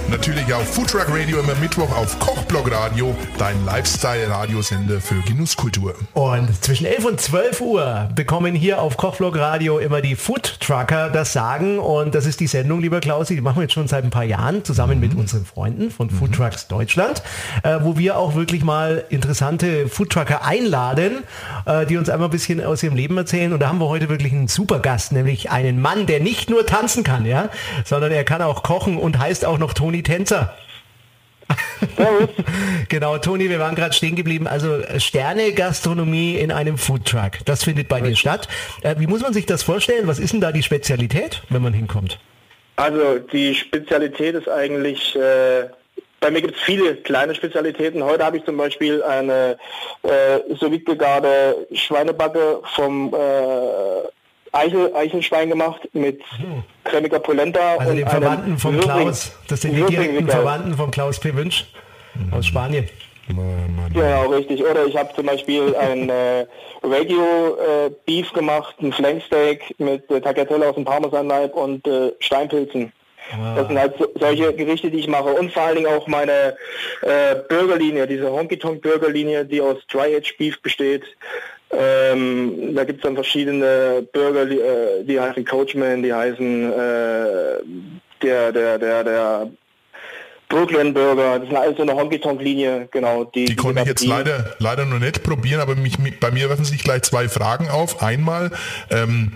Natürlich 0.08 0.54
auf 0.54 0.72
Foodtruck 0.72 1.08
Radio 1.08 1.40
immer 1.40 1.56
Mittwoch 1.56 1.90
auf 1.96 2.16
Kochblog 2.20 2.70
Radio, 2.70 3.16
dein 3.38 3.64
Lifestyle-Radiosender 3.64 5.00
für 5.00 5.20
Genusskultur. 5.22 5.96
Und 6.14 6.62
zwischen 6.62 6.86
11 6.86 7.04
und 7.04 7.20
12 7.20 7.60
Uhr 7.60 8.08
bekommen 8.14 8.54
hier 8.54 8.80
auf 8.80 8.96
Kochblog 8.96 9.36
Radio 9.36 9.78
immer 9.78 10.00
die 10.00 10.14
Food 10.14 10.60
Trucker 10.60 11.10
das 11.10 11.32
Sagen. 11.32 11.80
Und 11.80 12.14
das 12.14 12.24
ist 12.24 12.38
die 12.38 12.46
Sendung, 12.46 12.80
lieber 12.80 13.00
Klausi, 13.00 13.34
die 13.34 13.40
machen 13.40 13.56
wir 13.56 13.62
jetzt 13.62 13.72
schon 13.72 13.88
seit 13.88 14.04
ein 14.04 14.10
paar 14.10 14.22
Jahren 14.22 14.64
zusammen 14.64 15.00
mit 15.00 15.12
unseren 15.16 15.44
Freunden 15.44 15.90
von 15.90 16.08
Food 16.08 16.36
Trucks 16.36 16.68
Deutschland, 16.68 17.20
äh, 17.64 17.80
wo 17.82 17.98
wir 17.98 18.16
auch 18.16 18.36
wirklich 18.36 18.62
mal 18.62 19.04
interessante 19.08 19.88
Food 19.88 20.10
Trucker 20.10 20.44
einladen, 20.44 21.24
äh, 21.66 21.84
die 21.84 21.96
uns 21.96 22.08
einmal 22.08 22.28
ein 22.28 22.32
bisschen 22.32 22.64
aus 22.64 22.80
ihrem 22.84 22.94
Leben 22.94 23.16
erzählen. 23.18 23.52
Und 23.52 23.58
da 23.58 23.68
haben 23.68 23.78
wir 23.78 23.88
heute 23.88 24.08
wirklich 24.08 24.32
einen 24.32 24.46
super 24.46 24.78
Gast, 24.78 25.10
nämlich 25.10 25.50
einen 25.50 25.80
Mann, 25.82 26.06
der 26.06 26.20
nicht 26.20 26.48
nur 26.48 26.64
tanzen 26.64 27.02
kann, 27.02 27.26
ja, 27.26 27.48
sondern 27.84 28.12
er 28.12 28.22
kann 28.22 28.40
auch 28.40 28.62
kochen 28.62 28.98
und 28.98 29.18
heißt 29.18 29.44
auch 29.44 29.58
noch 29.58 29.72
Toni 29.72 29.95
Tänzer. 30.02 30.56
genau, 32.88 33.18
Toni, 33.18 33.48
wir 33.48 33.58
waren 33.58 33.74
gerade 33.74 33.94
stehen 33.94 34.16
geblieben. 34.16 34.46
Also 34.46 34.82
Sterne-Gastronomie 34.98 36.36
in 36.36 36.50
einem 36.50 36.78
Foodtruck. 36.78 37.44
Das 37.44 37.64
findet 37.64 37.88
bei 37.88 38.00
dir 38.00 38.16
statt. 38.16 38.48
Äh, 38.82 38.96
wie 38.98 39.06
muss 39.06 39.22
man 39.22 39.32
sich 39.32 39.46
das 39.46 39.62
vorstellen? 39.62 40.06
Was 40.06 40.18
ist 40.18 40.32
denn 40.32 40.40
da 40.40 40.52
die 40.52 40.62
Spezialität, 40.62 41.42
wenn 41.50 41.62
man 41.62 41.72
hinkommt? 41.72 42.18
Also 42.76 43.18
die 43.18 43.54
Spezialität 43.54 44.34
ist 44.34 44.48
eigentlich, 44.48 45.16
äh, 45.16 45.68
bei 46.20 46.30
mir 46.30 46.42
gibt 46.42 46.56
es 46.56 46.62
viele 46.62 46.96
kleine 46.96 47.34
Spezialitäten. 47.34 48.02
Heute 48.02 48.24
habe 48.24 48.36
ich 48.36 48.44
zum 48.44 48.56
Beispiel 48.56 49.02
eine 49.02 49.56
äh, 50.02 50.40
sous 50.56 50.70
gegarte 50.84 51.66
Schweinebacke 51.72 52.60
vom 52.74 53.14
äh, 53.14 54.08
Eichel, 54.56 54.94
Eichelschwein 54.94 55.48
gemacht 55.48 55.88
mit 55.92 56.20
cremiger 56.84 57.18
Polenta. 57.20 57.76
Also 57.76 57.90
und 57.90 57.96
den 57.98 58.06
einem 58.06 58.58
Verwandten 58.58 58.58
Würsing- 58.58 58.80
Klaus. 58.80 59.32
Das 59.48 59.60
sind 59.60 59.74
die 59.76 59.82
direkten. 59.84 60.28
Verwandten 60.28 60.74
vom 60.74 60.90
Klaus 60.90 61.20
P. 61.20 61.34
Wünsch 61.34 61.66
aus 62.32 62.46
Spanien. 62.46 62.88
Genau, 63.92 64.26
richtig. 64.30 64.64
Oder 64.64 64.86
ich 64.86 64.96
habe 64.96 65.12
zum 65.14 65.26
Beispiel 65.26 65.74
ein 65.74 66.08
äh, 66.08 66.46
Radio 66.82 67.56
äh, 67.56 67.90
Beef 68.06 68.32
gemacht, 68.32 68.76
ein 68.80 68.92
Flanksteak 68.92 69.74
mit 69.78 70.08
äh, 70.10 70.20
Tagliatelle 70.20 70.68
aus 70.68 70.76
dem 70.76 70.84
Parmesanleib 70.84 71.54
und 71.54 71.86
äh, 71.88 72.12
Steinpilzen. 72.20 72.92
Das 73.56 73.66
sind 73.66 73.76
halt 73.76 73.94
so, 73.98 74.06
solche 74.20 74.54
Gerichte, 74.54 74.88
die 74.88 75.00
ich 75.00 75.08
mache. 75.08 75.30
Und 75.30 75.52
vor 75.52 75.64
allen 75.64 75.74
Dingen 75.78 75.92
auch 75.92 76.06
meine 76.06 76.56
äh, 77.02 77.34
Burgerlinie, 77.48 78.06
diese 78.06 78.30
Honky 78.30 78.56
Tonk 78.56 78.82
Burgerlinie, 78.82 79.44
die 79.44 79.60
aus 79.60 79.78
Dry 79.90 80.14
Aged 80.14 80.38
Beef 80.38 80.62
besteht. 80.62 81.02
Ähm, 81.70 82.74
da 82.74 82.84
gibt 82.84 83.00
es 83.00 83.02
dann 83.02 83.14
verschiedene 83.14 84.06
Burger, 84.12 84.42
äh, 84.50 85.02
die 85.04 85.18
heißen 85.20 85.44
Coachman, 85.44 86.02
die 86.02 86.12
heißen 86.14 86.72
äh, 86.72 87.56
der, 88.22 88.52
der, 88.52 88.78
der, 88.78 89.04
der 89.04 89.50
Brooklyn 90.48 90.94
Burger, 90.94 91.40
das 91.40 91.48
ist 91.48 91.54
alles 91.56 91.76
so 91.76 91.82
eine 91.82 91.94
Honky-Tonk-Linie, 91.94 92.88
genau. 92.92 93.24
Die, 93.24 93.46
Die 93.46 93.56
konnte 93.56 93.80
ich 93.82 93.88
jetzt 93.88 94.04
die- 94.04 94.08
leider, 94.08 94.54
leider 94.60 94.84
noch 94.84 95.00
nicht 95.00 95.24
probieren, 95.24 95.60
aber 95.60 95.74
mich- 95.74 95.98
bei 96.20 96.30
mir 96.30 96.48
werfen 96.48 96.64
sich 96.64 96.84
gleich 96.84 97.02
zwei 97.02 97.28
Fragen 97.28 97.68
auf. 97.68 98.00
Einmal, 98.00 98.52
ähm, 98.90 99.32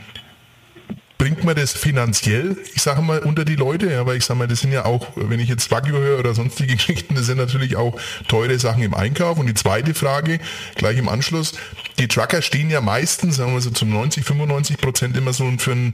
bringt 1.20 1.44
man 1.44 1.54
das 1.54 1.74
finanziell, 1.74 2.56
ich 2.74 2.80
sage 2.80 3.02
mal, 3.02 3.18
unter 3.18 3.44
die 3.44 3.54
Leute, 3.54 3.98
aber 3.98 4.14
ich 4.14 4.24
sage 4.24 4.38
mal, 4.38 4.48
das 4.48 4.60
sind 4.60 4.72
ja 4.72 4.86
auch, 4.86 5.06
wenn 5.16 5.38
ich 5.38 5.50
jetzt 5.50 5.70
Wagyu 5.70 5.98
höre 5.98 6.18
oder 6.18 6.32
sonstige 6.32 6.76
Geschichten, 6.76 7.14
das 7.14 7.26
sind 7.26 7.36
natürlich 7.36 7.76
auch 7.76 7.94
teure 8.26 8.58
Sachen 8.58 8.82
im 8.82 8.94
Einkauf. 8.94 9.36
Und 9.36 9.46
die 9.46 9.52
zweite 9.52 9.92
Frage, 9.92 10.40
gleich 10.76 10.96
im 10.96 11.10
Anschluss, 11.10 11.52
die 11.98 12.08
Trucker 12.08 12.40
stehen 12.40 12.70
ja 12.70 12.80
meistens, 12.80 13.36
sagen 13.36 13.52
wir 13.52 13.60
so 13.60 13.68
zu 13.68 13.84
90, 13.84 14.24
95 14.24 14.78
Prozent 14.78 15.14
immer 15.14 15.34
so 15.34 15.44
für 15.58 15.72
ein 15.72 15.92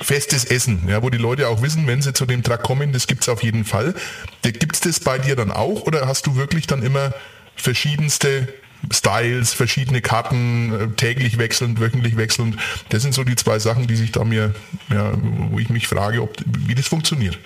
festes 0.00 0.44
Essen, 0.44 0.84
ja, 0.86 1.02
wo 1.02 1.10
die 1.10 1.18
Leute 1.18 1.48
auch 1.48 1.60
wissen, 1.60 1.88
wenn 1.88 2.00
sie 2.00 2.12
zu 2.12 2.24
dem 2.24 2.44
Truck 2.44 2.62
kommen, 2.62 2.92
das 2.92 3.08
gibt's 3.08 3.28
auf 3.28 3.42
jeden 3.42 3.64
Fall. 3.64 3.96
Gibt's 4.42 4.78
das 4.78 5.00
bei 5.00 5.18
dir 5.18 5.34
dann 5.34 5.50
auch 5.50 5.82
oder 5.82 6.06
hast 6.06 6.28
du 6.28 6.36
wirklich 6.36 6.68
dann 6.68 6.84
immer 6.84 7.12
verschiedenste 7.56 8.46
Styles, 8.92 9.52
verschiedene 9.52 10.00
Karten, 10.00 10.72
äh, 10.72 10.96
täglich 10.96 11.38
wechselnd, 11.38 11.80
wöchentlich 11.80 12.16
wechselnd. 12.16 12.56
Das 12.90 13.02
sind 13.02 13.14
so 13.14 13.24
die 13.24 13.36
zwei 13.36 13.58
Sachen, 13.58 13.86
die 13.86 13.96
sich 13.96 14.12
da 14.12 14.24
mir, 14.24 14.54
ja, 14.90 15.12
wo 15.50 15.58
ich 15.58 15.68
mich 15.68 15.88
frage, 15.88 16.22
ob, 16.22 16.30
wie 16.66 16.74
das 16.74 16.86
funktioniert. 16.86 17.38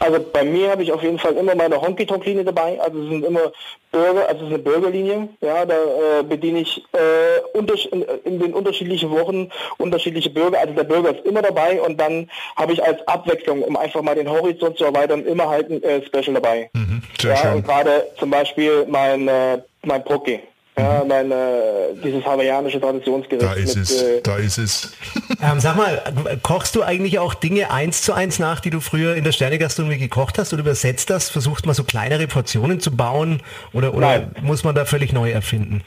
Also 0.00 0.20
bei 0.32 0.44
mir 0.44 0.70
habe 0.70 0.82
ich 0.82 0.92
auf 0.92 1.02
jeden 1.02 1.18
Fall 1.18 1.34
immer 1.34 1.54
meine 1.54 1.80
Honky-Tonk-Linie 1.80 2.44
dabei. 2.44 2.78
Also 2.80 3.00
es 3.02 3.08
sind 3.08 3.24
immer 3.24 3.52
Burger, 3.90 4.28
also 4.28 4.40
es 4.44 4.48
ist 4.48 4.54
eine 4.54 4.58
Burgerlinie. 4.58 5.28
Ja, 5.40 5.64
da 5.64 5.74
äh, 5.74 6.22
bediene 6.22 6.60
ich 6.60 6.84
äh, 6.92 7.58
in, 7.58 8.02
in 8.24 8.38
den 8.38 8.52
unterschiedlichen 8.52 9.10
Wochen 9.10 9.48
unterschiedliche 9.78 10.30
Burger. 10.30 10.58
Also 10.58 10.74
der 10.74 10.84
Burger 10.84 11.16
ist 11.16 11.24
immer 11.24 11.42
dabei 11.42 11.80
und 11.80 11.98
dann 11.98 12.28
habe 12.56 12.72
ich 12.72 12.84
als 12.84 13.06
Abwechslung, 13.06 13.62
um 13.62 13.76
einfach 13.76 14.02
mal 14.02 14.14
den 14.14 14.28
Horizont 14.28 14.76
zu 14.76 14.84
erweitern, 14.84 15.24
immer 15.24 15.48
halt 15.48 15.70
ein 15.70 15.82
äh, 15.82 16.04
Special 16.04 16.34
dabei. 16.34 16.68
Mhm, 16.74 17.02
sehr 17.18 17.30
ja, 17.30 17.36
schön. 17.36 17.54
und 17.54 17.64
gerade 17.64 18.06
zum 18.18 18.30
Beispiel 18.30 18.86
mein, 18.86 19.28
äh, 19.28 19.62
mein 19.84 20.04
Poke. 20.04 20.40
Ja, 20.76 21.04
mein, 21.06 21.30
äh, 21.30 21.94
dieses 22.02 22.24
hawaiianische 22.24 22.80
Traditionsgericht. 22.80 23.42
Da 23.42 23.52
ist 23.52 23.76
mit, 23.76 23.84
es, 23.84 24.02
äh, 24.02 24.20
da 24.22 24.36
ist 24.36 24.58
es. 24.58 24.92
Ähm, 25.40 25.60
sag 25.60 25.76
mal, 25.76 26.02
kochst 26.42 26.74
du 26.74 26.82
eigentlich 26.82 27.20
auch 27.20 27.34
Dinge 27.34 27.70
eins 27.70 28.02
zu 28.02 28.12
eins 28.12 28.40
nach, 28.40 28.58
die 28.58 28.70
du 28.70 28.80
früher 28.80 29.14
in 29.14 29.22
der 29.22 29.30
Sternegastronomie 29.32 29.98
gekocht 29.98 30.36
hast 30.36 30.52
oder 30.52 30.62
übersetzt 30.62 31.10
das? 31.10 31.30
Versuchst 31.30 31.64
mal 31.66 31.74
so 31.74 31.84
kleinere 31.84 32.26
Portionen 32.26 32.80
zu 32.80 32.96
bauen 32.96 33.40
oder, 33.72 33.94
oder 33.94 34.18
Nein. 34.18 34.36
muss 34.42 34.64
man 34.64 34.74
da 34.74 34.84
völlig 34.84 35.12
neu 35.12 35.30
erfinden? 35.30 35.84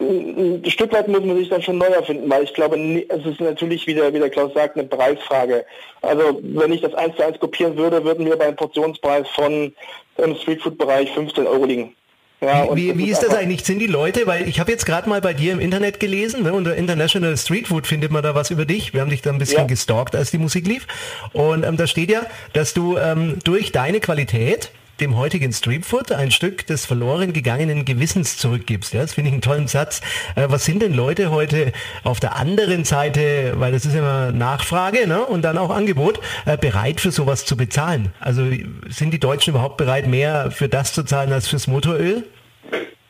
ein 0.00 0.64
Stück 0.70 0.92
weit 0.92 1.08
muss 1.08 1.24
man 1.24 1.36
sich 1.36 1.48
dann 1.48 1.62
schon 1.62 1.78
neu 1.78 1.86
erfinden, 1.86 2.30
weil 2.30 2.44
ich 2.44 2.54
glaube, 2.54 2.76
es 3.08 3.26
ist 3.26 3.40
natürlich, 3.40 3.86
wie 3.86 3.94
der, 3.94 4.12
wie 4.14 4.18
der 4.18 4.30
Klaus 4.30 4.54
sagt, 4.54 4.76
eine 4.76 4.86
Preisfrage. 4.86 5.64
Also 6.02 6.38
wenn 6.42 6.72
ich 6.72 6.80
das 6.80 6.94
eins 6.94 7.16
zu 7.16 7.24
eins 7.24 7.38
kopieren 7.38 7.76
würde, 7.76 8.04
würden 8.04 8.24
wir 8.24 8.36
beim 8.36 8.54
Portionspreis 8.54 9.28
von 9.30 9.74
im 10.18 10.36
Streetfood-Bereich 10.36 11.12
15 11.12 11.46
Euro 11.46 11.64
liegen. 11.64 11.94
Ja, 12.40 12.74
Wie, 12.76 12.96
wie 12.96 13.10
ist 13.10 13.22
das 13.24 13.34
eigentlich? 13.34 13.64
Sind 13.64 13.80
die 13.80 13.88
Leute, 13.88 14.28
weil 14.28 14.48
ich 14.48 14.60
habe 14.60 14.70
jetzt 14.70 14.86
gerade 14.86 15.08
mal 15.08 15.20
bei 15.20 15.34
dir 15.34 15.52
im 15.52 15.58
Internet 15.58 15.98
gelesen, 15.98 16.44
ne, 16.44 16.52
unter 16.52 16.76
International 16.76 17.36
Street 17.36 17.66
Food 17.66 17.86
findet 17.88 18.12
man 18.12 18.22
da 18.22 18.36
was 18.36 18.50
über 18.52 18.64
dich. 18.64 18.94
Wir 18.94 19.00
haben 19.00 19.10
dich 19.10 19.22
da 19.22 19.30
ein 19.30 19.38
bisschen 19.38 19.58
Ja. 19.58 19.64
gestalkt, 19.64 20.14
als 20.14 20.30
die 20.30 20.38
Musik 20.38 20.64
lief. 20.68 20.86
Und 21.32 21.64
ähm, 21.64 21.76
da 21.76 21.88
steht 21.88 22.10
ja, 22.10 22.22
dass 22.52 22.74
du 22.74 22.96
ähm, 22.96 23.40
durch 23.42 23.72
deine 23.72 23.98
Qualität 23.98 24.70
dem 25.00 25.16
heutigen 25.16 25.52
Streetfood 25.52 26.12
ein 26.12 26.30
Stück 26.30 26.66
des 26.66 26.86
verloren 26.86 27.32
gegangenen 27.32 27.84
Gewissens 27.84 28.36
zurückgibst. 28.36 28.94
Ja, 28.94 29.02
das 29.02 29.14
finde 29.14 29.28
ich 29.28 29.32
einen 29.34 29.42
tollen 29.42 29.68
Satz. 29.68 30.00
Äh, 30.34 30.46
was 30.48 30.64
sind 30.64 30.82
denn 30.82 30.94
Leute 30.94 31.30
heute 31.30 31.72
auf 32.04 32.20
der 32.20 32.36
anderen 32.36 32.84
Seite, 32.84 33.54
weil 33.56 33.72
das 33.72 33.86
ist 33.86 33.94
immer 33.94 34.32
Nachfrage 34.32 35.06
ne, 35.06 35.24
und 35.24 35.42
dann 35.42 35.58
auch 35.58 35.70
Angebot, 35.70 36.20
äh, 36.46 36.56
bereit 36.56 37.00
für 37.00 37.10
sowas 37.10 37.44
zu 37.44 37.56
bezahlen? 37.56 38.12
Also 38.20 38.42
sind 38.88 39.12
die 39.12 39.20
Deutschen 39.20 39.50
überhaupt 39.50 39.76
bereit, 39.76 40.06
mehr 40.06 40.50
für 40.50 40.68
das 40.68 40.92
zu 40.92 41.04
zahlen 41.04 41.32
als 41.32 41.48
fürs 41.48 41.66
Motoröl? 41.66 42.24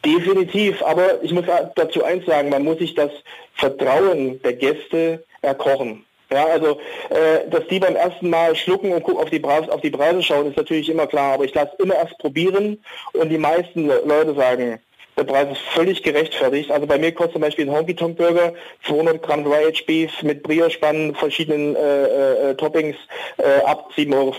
Definitiv, 0.05 0.83
aber 0.83 1.23
ich 1.23 1.33
muss 1.33 1.45
dazu 1.75 2.05
eins 2.05 2.25
sagen, 2.25 2.51
man 2.51 2.63
muss 2.63 2.79
sich 2.79 2.95
das 2.95 3.11
Vertrauen 3.55 4.41
der 4.43 4.53
Gäste 4.53 5.25
erkochen. 5.43 6.05
Ja, 6.31 6.47
also 6.47 6.79
äh, 7.09 7.49
dass 7.51 7.67
die 7.69 7.79
beim 7.79 7.97
ersten 7.97 8.29
Mal 8.29 8.55
schlucken 8.55 8.93
und 8.93 9.05
auf 9.05 9.31
die, 9.31 9.39
Preise, 9.39 9.73
auf 9.73 9.81
die 9.81 9.91
Preise 9.91 10.23
schauen, 10.23 10.49
ist 10.49 10.57
natürlich 10.57 10.89
immer 10.91 11.07
klar, 11.07 11.35
aber 11.35 11.45
ich 11.45 11.55
lasse 11.55 11.73
immer 11.79 11.95
erst 11.95 12.19
probieren 12.19 12.79
und 13.15 13.31
die 13.31 13.39
meisten 13.39 13.87
Leute 13.87 14.35
sagen, 14.35 14.79
der 15.17 15.25
Preis 15.25 15.49
ist 15.51 15.61
völlig 15.75 16.03
gerechtfertigt. 16.03 16.71
Also 16.71 16.87
bei 16.87 16.99
mir 16.99 17.13
kostet 17.13 17.33
zum 17.33 17.43
Beispiel 17.43 17.69
ein 17.69 17.75
Honky 17.75 17.95
Tonk 17.95 18.17
Burger 18.17 18.53
200 18.87 19.23
Gramm 19.23 19.43
Dry 19.43 19.67
Aged 19.67 19.87
Beef 19.87 20.23
mit 20.23 20.43
Brioche-Spannen, 20.43 21.15
verschiedenen 21.15 21.75
äh, 21.75 22.51
äh, 22.51 22.55
Toppings 22.55 22.97
äh, 23.39 23.65
ab 23.65 23.91
7,50 23.97 24.15
Euro. 24.15 24.35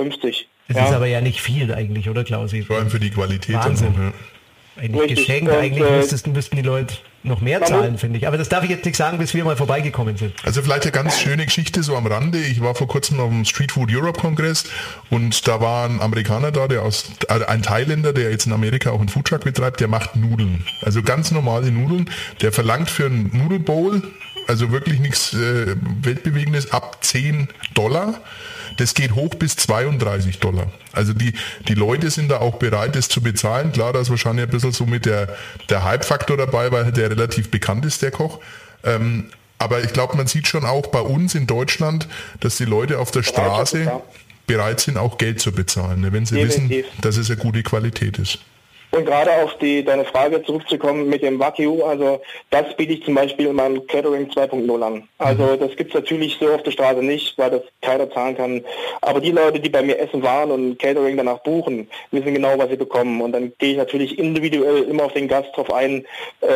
Das 0.70 0.78
ja. 0.78 0.86
ist 0.86 0.94
aber 0.94 1.08
ja 1.08 1.20
nicht 1.20 1.42
viel 1.42 1.74
eigentlich, 1.74 2.10
oder 2.10 2.24
Klausi? 2.24 2.62
Vor 2.62 2.78
allem 2.78 2.90
für 2.90 3.00
die 3.00 3.10
Qualität. 3.10 3.56
Wahnsinn. 3.56 3.88
Und, 3.88 3.96
ja. 3.98 4.14
Eigentlich 4.80 5.02
Richtig. 5.02 5.28
geschenkt, 5.28 5.52
und, 5.52 5.58
eigentlich 5.58 5.84
äh, 5.84 5.98
müssten, 5.98 6.32
müssten 6.32 6.56
die 6.56 6.62
Leute 6.62 6.96
noch 7.24 7.42
mehr 7.42 7.64
zahlen, 7.66 7.98
finde 7.98 8.18
ich. 8.18 8.28
Aber 8.28 8.38
das 8.38 8.48
darf 8.48 8.64
ich 8.64 8.70
jetzt 8.70 8.86
nicht 8.86 8.96
sagen, 8.96 9.18
bis 9.18 9.34
wir 9.34 9.44
mal 9.44 9.58
vorbeigekommen 9.58 10.16
sind. 10.16 10.34
Also 10.46 10.62
vielleicht 10.62 10.84
eine 10.84 10.92
ganz 10.92 11.20
schöne 11.20 11.46
Geschichte 11.46 11.84
so 11.84 11.98
am 11.98 12.08
Rande. 12.08 12.40
Ich 12.40 12.62
war 12.62 12.76
vor 12.76 12.88
kurzem 12.88 13.20
auf 13.20 13.30
dem 13.30 13.44
Street 13.44 13.74
Food 13.74 13.90
Europe 13.92 14.20
Kongress 14.20 14.64
und 15.10 15.48
da 15.48 15.60
war 15.60 15.86
ein 15.86 16.00
Amerikaner 16.00 16.52
da, 16.52 16.68
der 16.68 16.84
aus, 16.84 17.12
äh, 17.28 17.44
ein 17.46 17.62
Thailänder, 17.62 18.14
der 18.14 18.32
jetzt 18.32 18.46
in 18.46 18.54
Amerika 18.54 18.92
auch 18.92 19.00
einen 19.00 19.10
Foodtruck 19.10 19.44
betreibt, 19.44 19.82
der 19.82 19.90
macht 19.90 20.16
Nudeln. 20.16 20.66
Also 20.82 21.04
ganz 21.04 21.32
normale 21.32 21.72
Nudeln. 21.72 22.10
Der 22.42 22.54
verlangt 22.54 22.90
für 22.90 23.08
einen 23.08 23.32
Nudelbowl, 23.34 24.02
also 24.48 24.72
wirklich 24.72 25.00
nichts 25.00 25.34
äh, 25.34 25.76
Weltbewegendes, 26.02 26.72
ab 26.72 27.04
10 27.04 27.50
Dollar. 27.74 28.22
Das 28.80 28.94
geht 28.94 29.14
hoch 29.14 29.36
bis 29.36 29.58
32 29.58 30.40
Dollar. 30.40 30.68
Also 30.94 31.12
die, 31.12 31.34
die 31.68 31.74
Leute 31.74 32.10
sind 32.10 32.30
da 32.30 32.38
auch 32.38 32.56
bereit, 32.56 32.96
das 32.96 33.10
zu 33.10 33.22
bezahlen. 33.22 33.74
Klar, 33.74 33.92
da 33.92 34.00
ist 34.00 34.10
wahrscheinlich 34.10 34.46
ein 34.46 34.50
bisschen 34.50 34.72
so 34.72 34.86
mit 34.86 35.06
der, 35.06 35.36
der 35.68 35.84
Hype-Faktor 35.84 36.38
dabei, 36.38 36.72
weil 36.72 36.92
der 36.94 37.10
relativ 37.10 37.52
bekannt 37.52 37.86
ist, 37.86 38.02
der 38.02 38.12
Koch. 38.12 38.40
Ähm, 38.86 39.26
aber 39.58 39.84
ich 39.84 39.92
glaube, 39.92 40.16
man 40.16 40.28
sieht 40.28 40.48
schon 40.48 40.64
auch 40.64 40.88
bei 40.88 41.02
uns 41.02 41.36
in 41.36 41.46
Deutschland, 41.46 42.08
dass 42.40 42.56
die 42.56 42.66
Leute 42.66 43.00
auf 43.00 43.12
der 43.12 43.24
Straße 43.24 43.92
bereit 44.48 44.80
sind, 44.80 44.98
auch 44.98 45.18
Geld 45.18 45.42
zu 45.42 45.52
bezahlen, 45.52 46.00
ne, 46.00 46.14
wenn 46.14 46.26
sie 46.26 46.36
Definitiv. 46.36 46.86
wissen, 46.86 47.02
dass 47.02 47.18
es 47.18 47.30
eine 47.30 47.38
gute 47.38 47.62
Qualität 47.64 48.18
ist. 48.18 48.40
Und 48.92 49.06
gerade 49.06 49.32
auf 49.44 49.56
die 49.60 49.84
deine 49.84 50.04
Frage 50.04 50.42
zurückzukommen 50.42 51.10
mit 51.10 51.22
dem 51.22 51.40
Wagyu, 51.40 51.84
also 51.84 52.22
das 52.50 52.76
biete 52.76 52.94
ich 52.94 53.04
zum 53.04 53.14
Beispiel 53.14 53.48
in 53.48 53.56
meinem 53.56 53.86
Catering 53.86 54.30
2.0 54.30 54.82
an. 54.82 55.08
Also 55.20 55.44
mhm. 55.44 55.60
das 55.60 55.76
gibt 55.76 55.90
es 55.90 55.96
natürlich 55.96 56.38
so 56.40 56.50
auf 56.50 56.64
der 56.64 56.72
Straße 56.72 57.04
nicht, 57.04 57.38
weil 57.38 57.52
das 57.52 57.62
keiner 57.82 58.10
zahlen 58.10 58.36
kann. 58.36 58.64
Aber 59.02 59.22
die 59.22 59.32
Leute, 59.32 59.60
die 59.60 59.70
bei 59.70 59.84
mir 59.84 60.00
essen 60.00 60.24
waren 60.24 60.50
und 60.50 60.80
Catering 60.80 61.18
danach 61.18 61.40
buchen, 61.40 61.88
wissen 62.10 62.34
genau, 62.34 62.58
was 62.58 62.70
sie 62.70 62.78
bekommen. 62.78 63.22
Und 63.22 63.34
dann 63.34 63.54
gehe 63.60 63.72
ich 63.72 63.78
natürlich 63.78 64.18
individuell 64.18 64.84
immer 64.84 65.04
auf 65.04 65.14
den 65.14 65.28
Gast 65.28 65.56
drauf 65.56 65.72
ein, 65.72 66.06
äh, 66.42 66.48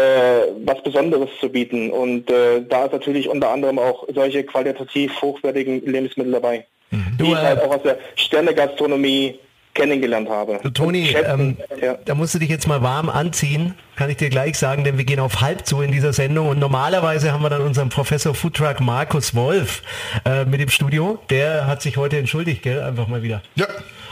was 0.66 0.82
Besonderes 0.82 1.30
zu 1.40 1.50
bieten. 1.50 1.92
Und 1.92 2.32
äh, 2.32 2.64
da 2.68 2.86
ist 2.86 2.94
natürlich 2.94 3.30
unter 3.30 3.50
anderem 3.50 3.78
auch 3.78 4.08
solche 4.14 4.44
qualitativ 4.44 5.22
hochwertigen 5.22 5.86
Lebensmittel 5.86 6.32
dabei. 6.32 6.66
Mhm. 6.90 7.18
Die 7.20 7.32
ich 7.32 7.36
halt 7.36 7.62
auch 7.62 7.76
aus 7.76 7.84
der 7.84 7.98
Sterne-Gastronomie 8.16 9.40
kennengelernt 9.74 10.30
habe. 10.30 10.60
Du, 10.62 10.70
Toni, 10.70 11.10
ähm, 11.10 11.58
ja. 11.82 11.96
da 12.06 12.16
musst 12.16 12.36
du 12.36 12.40
dich 12.40 12.50
jetzt 12.50 12.68
mal 12.68 12.82
warm 12.82 13.10
anziehen, 13.10 13.74
kann 13.96 14.10
ich 14.10 14.18
dir 14.18 14.30
gleich 14.30 14.58
sagen, 14.58 14.84
denn 14.84 14.98
wir 14.98 15.06
gehen 15.06 15.20
auf 15.20 15.42
halb 15.42 15.66
zu 15.66 15.82
in 15.82 15.92
dieser 15.92 16.14
Sendung 16.14 16.48
und 16.50 16.60
normalerweise 16.60 17.32
haben 17.32 17.42
wir 17.42 17.50
dann 17.50 17.62
unseren 17.62 17.90
Professor 17.90 18.36
Foodtruck 18.36 18.80
Markus 18.80 19.34
Wolf 19.36 19.82
äh, 20.26 20.46
mit 20.46 20.62
im 20.62 20.70
Studio. 20.70 21.20
Der 21.30 21.68
hat 21.68 21.82
sich 21.82 21.98
heute 21.98 22.18
entschuldigt, 22.18 22.62
gell? 22.62 22.82
Einfach 22.82 23.08
mal 23.08 23.24
wieder. 23.24 23.42
Ja. 23.56 23.68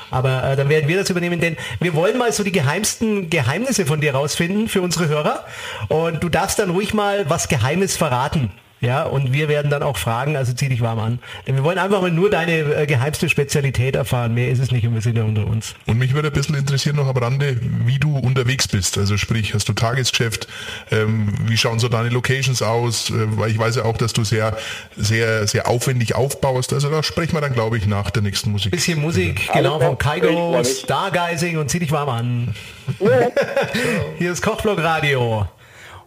Aber 0.09 0.43
äh, 0.43 0.55
dann 0.55 0.67
werden 0.67 0.89
wir 0.89 0.97
das 0.97 1.09
übernehmen, 1.09 1.39
denn 1.39 1.55
wir 1.79 1.93
wollen 1.95 2.17
mal 2.17 2.31
so 2.33 2.43
die 2.43 2.51
geheimsten 2.51 3.29
Geheimnisse 3.29 3.85
von 3.85 4.01
dir 4.01 4.13
rausfinden 4.13 4.67
für 4.67 4.81
unsere 4.81 5.07
Hörer. 5.07 5.45
Und 5.87 6.21
du 6.21 6.29
darfst 6.29 6.59
dann 6.59 6.71
ruhig 6.71 6.93
mal 6.93 7.29
was 7.29 7.47
Geheimes 7.47 7.95
verraten. 7.95 8.51
Ja, 8.81 9.03
und 9.03 9.31
wir 9.31 9.47
werden 9.47 9.69
dann 9.69 9.83
auch 9.83 9.97
fragen, 9.97 10.35
also 10.35 10.53
zieh 10.53 10.67
dich 10.67 10.81
warm 10.81 10.97
an. 10.97 11.19
Denn 11.45 11.55
wir 11.55 11.63
wollen 11.63 11.77
einfach 11.77 12.01
mal 12.01 12.09
nur 12.09 12.31
deine 12.31 12.51
äh, 12.51 12.87
geheimste 12.87 13.29
Spezialität 13.29 13.95
erfahren. 13.95 14.33
Mehr 14.33 14.49
ist 14.49 14.57
es 14.57 14.71
nicht 14.71 14.87
und 14.87 14.95
wir 14.95 15.01
sind 15.01 15.15
ja 15.15 15.23
unter 15.23 15.45
uns. 15.45 15.75
Und 15.85 15.99
mich 15.99 16.15
würde 16.15 16.29
ein 16.29 16.33
bisschen 16.33 16.55
interessieren 16.55 16.95
noch 16.95 17.07
am 17.07 17.15
Rande, 17.15 17.57
wie 17.85 17.99
du 17.99 18.17
unterwegs 18.17 18.67
bist. 18.67 18.97
Also 18.97 19.17
sprich, 19.17 19.53
hast 19.53 19.69
du 19.69 19.73
Tagesgeschäft? 19.73 20.47
Ähm, 20.89 21.31
wie 21.45 21.57
schauen 21.57 21.77
so 21.77 21.89
deine 21.89 22.09
Locations 22.09 22.63
aus? 22.63 23.11
Äh, 23.11 23.37
weil 23.37 23.51
ich 23.51 23.59
weiß 23.59 23.75
ja 23.75 23.85
auch, 23.85 23.97
dass 23.97 24.13
du 24.13 24.23
sehr, 24.23 24.57
sehr, 24.97 25.45
sehr 25.47 25.67
aufwendig 25.67 26.15
aufbaust. 26.15 26.73
Also 26.73 26.89
da 26.89 27.03
sprechen 27.03 27.33
wir 27.33 27.41
dann, 27.41 27.53
glaube 27.53 27.77
ich, 27.77 27.85
nach 27.85 28.09
der 28.09 28.23
nächsten 28.23 28.51
Musik. 28.51 28.71
Bisschen 28.71 28.99
Musik, 28.99 29.45
ja. 29.47 29.53
genau, 29.53 29.79
von 29.79 29.95
Kaigo, 29.99 30.59
Stargazing 30.63 31.59
und 31.59 31.69
zieh 31.69 31.79
dich 31.79 31.91
warm 31.91 32.09
an. 32.09 32.55
Hier 34.17 34.31
ist 34.31 34.41
Kochblock 34.41 34.79
Radio. 34.79 35.47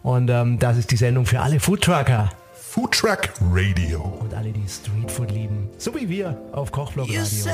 Und 0.03 0.29
ähm, 0.29 0.59
das 0.59 0.75
ist 0.75 0.91
die 0.91 0.97
Sendung 0.97 1.25
für 1.25 1.39
alle 1.39 1.61
Foodtrucker. 1.61 2.31
Food 2.75 2.91
Truck 2.91 3.29
Radio. 3.53 4.01
Und 4.19 4.33
alle, 4.33 4.51
die 4.51 4.67
Streetfood 4.67 5.31
lieben, 5.31 5.69
so 5.77 5.95
wie 5.95 6.09
wir 6.09 6.37
auf 6.51 6.73
Kochblock 6.73 7.07
Radio. 7.07 7.45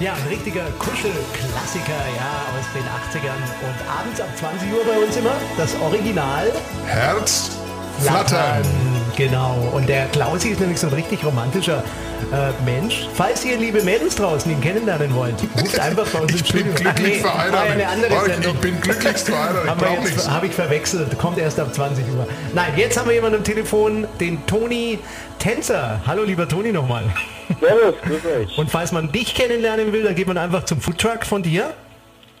Ja, 0.00 0.14
ein 0.14 0.28
richtiger 0.30 0.64
Kuschelklassiker, 0.78 1.92
ja, 2.16 2.46
aus 2.56 2.64
den 2.72 3.20
80ern. 3.20 3.36
Und 3.36 3.98
abends 3.98 4.18
ab 4.18 4.28
20 4.34 4.72
Uhr 4.72 4.82
bei 4.86 4.98
uns 4.98 5.14
immer 5.14 5.34
das 5.58 5.78
Original. 5.78 6.50
Herz 6.86 7.50
flattern. 7.98 8.62
Genau. 9.14 9.56
Und 9.74 9.90
der 9.90 10.06
Klausi 10.06 10.48
ist 10.48 10.60
nämlich 10.60 10.80
so 10.80 10.86
ein 10.86 10.94
richtig 10.94 11.22
romantischer 11.22 11.84
äh, 12.32 12.52
Mensch. 12.64 13.08
Falls 13.14 13.44
ihr, 13.44 13.56
liebe 13.56 13.82
Mädels 13.82 14.14
draußen, 14.14 14.50
ihn 14.50 14.60
kennenlernen 14.60 15.14
wollt, 15.14 15.34
ruft 15.60 15.78
einfach 15.78 16.06
bei 16.06 16.20
uns 16.20 16.34
Ich 16.34 16.52
bin 16.52 16.74
glücklich 16.74 17.16
nee, 17.16 17.20
verheiratet. 17.20 17.72
Eine 17.72 17.88
andere 17.88 18.14
Mark, 18.14 18.30
ich 18.40 18.60
bin 18.60 18.80
glücklichst 18.80 19.28
verheiratet. 19.28 20.30
Habe 20.30 20.46
ich 20.46 20.52
verwechselt. 20.52 21.18
Kommt 21.18 21.38
erst 21.38 21.58
ab 21.58 21.74
20 21.74 22.04
Uhr. 22.08 22.26
Nein, 22.54 22.72
jetzt 22.76 22.98
haben 22.98 23.08
wir 23.08 23.14
jemanden 23.14 23.38
am 23.38 23.44
Telefon, 23.44 24.06
den 24.20 24.44
Toni 24.46 24.98
Tänzer. 25.38 26.00
Hallo, 26.06 26.22
lieber 26.22 26.48
Toni 26.48 26.72
nochmal. 26.72 27.04
Servus, 27.60 27.94
grüß 28.02 28.26
euch. 28.26 28.58
Und 28.58 28.70
falls 28.70 28.92
man 28.92 29.10
dich 29.10 29.34
kennenlernen 29.34 29.92
will, 29.92 30.02
dann 30.02 30.14
geht 30.14 30.26
man 30.26 30.38
einfach 30.38 30.64
zum 30.64 30.80
Foodtruck 30.80 31.24
von 31.24 31.42
dir. 31.42 31.74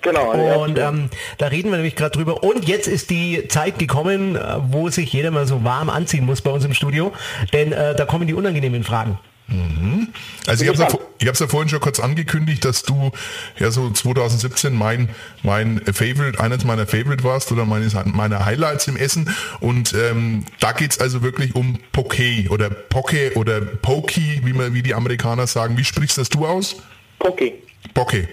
Genau. 0.02 0.62
Und 0.62 0.78
ähm, 0.78 1.10
da 1.38 1.46
reden 1.48 1.70
wir 1.70 1.76
nämlich 1.76 1.96
gerade 1.96 2.12
drüber. 2.12 2.42
Und 2.42 2.66
jetzt 2.66 2.88
ist 2.88 3.10
die 3.10 3.48
Zeit 3.48 3.78
gekommen, 3.78 4.36
äh, 4.36 4.56
wo 4.68 4.88
sich 4.88 5.12
jeder 5.12 5.30
mal 5.30 5.46
so 5.46 5.62
warm 5.64 5.90
anziehen 5.90 6.24
muss 6.24 6.40
bei 6.40 6.50
uns 6.50 6.64
im 6.64 6.74
Studio. 6.74 7.12
Denn 7.52 7.72
äh, 7.72 7.94
da 7.94 8.06
kommen 8.06 8.26
die 8.26 8.34
unangenehmen 8.34 8.82
Fragen. 8.82 9.18
Mhm. 9.50 10.08
Also 10.46 10.62
ich 10.62 10.68
habe 10.68 10.80
es 10.80 10.92
ja, 11.20 11.32
ja, 11.32 11.48
vorhin 11.48 11.68
schon 11.68 11.80
kurz 11.80 11.98
angekündigt, 11.98 12.64
dass 12.64 12.82
du 12.82 13.10
ja 13.58 13.70
so 13.70 13.90
2017 13.90 14.72
mein 14.72 15.08
mein 15.42 15.80
Favorite, 15.92 16.40
eines 16.40 16.64
meiner 16.64 16.86
Favorite 16.86 17.24
warst 17.24 17.50
oder 17.50 17.64
meines 17.64 17.94
meiner 18.04 18.44
Highlights 18.44 18.86
im 18.86 18.96
Essen 18.96 19.34
und 19.58 19.92
ähm, 19.92 20.44
da 20.60 20.72
geht's 20.72 21.00
also 21.00 21.22
wirklich 21.22 21.56
um 21.56 21.80
Poke 21.90 22.46
oder 22.50 22.70
Poke 22.70 23.32
oder 23.34 23.60
Pokey, 23.60 24.42
wie 24.44 24.52
man 24.52 24.72
wie 24.72 24.82
die 24.82 24.94
Amerikaner 24.94 25.48
sagen. 25.48 25.76
Wie 25.76 25.84
sprichst 25.84 26.16
das 26.18 26.28
du 26.28 26.46
aus? 26.46 26.76
Poke. 27.18 27.52
Poke. 27.92 28.28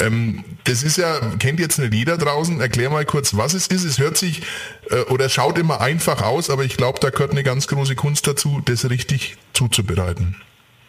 Ähm, 0.00 0.44
das 0.64 0.82
ist 0.82 0.96
ja, 0.96 1.20
kennt 1.38 1.60
jetzt 1.60 1.78
nicht 1.78 1.94
jeder 1.94 2.16
draußen. 2.16 2.60
Erklär 2.60 2.90
mal 2.90 3.04
kurz, 3.04 3.36
was 3.36 3.54
es 3.54 3.66
ist. 3.66 3.84
Es 3.84 3.98
hört 3.98 4.16
sich 4.16 4.42
äh, 4.90 5.00
oder 5.12 5.28
schaut 5.28 5.58
immer 5.58 5.80
einfach 5.80 6.22
aus, 6.22 6.50
aber 6.50 6.64
ich 6.64 6.76
glaube, 6.76 7.00
da 7.00 7.10
gehört 7.10 7.32
eine 7.32 7.42
ganz 7.42 7.66
große 7.66 7.96
Kunst 7.96 8.26
dazu, 8.26 8.60
das 8.64 8.88
richtig 8.88 9.36
zuzubereiten. 9.52 10.40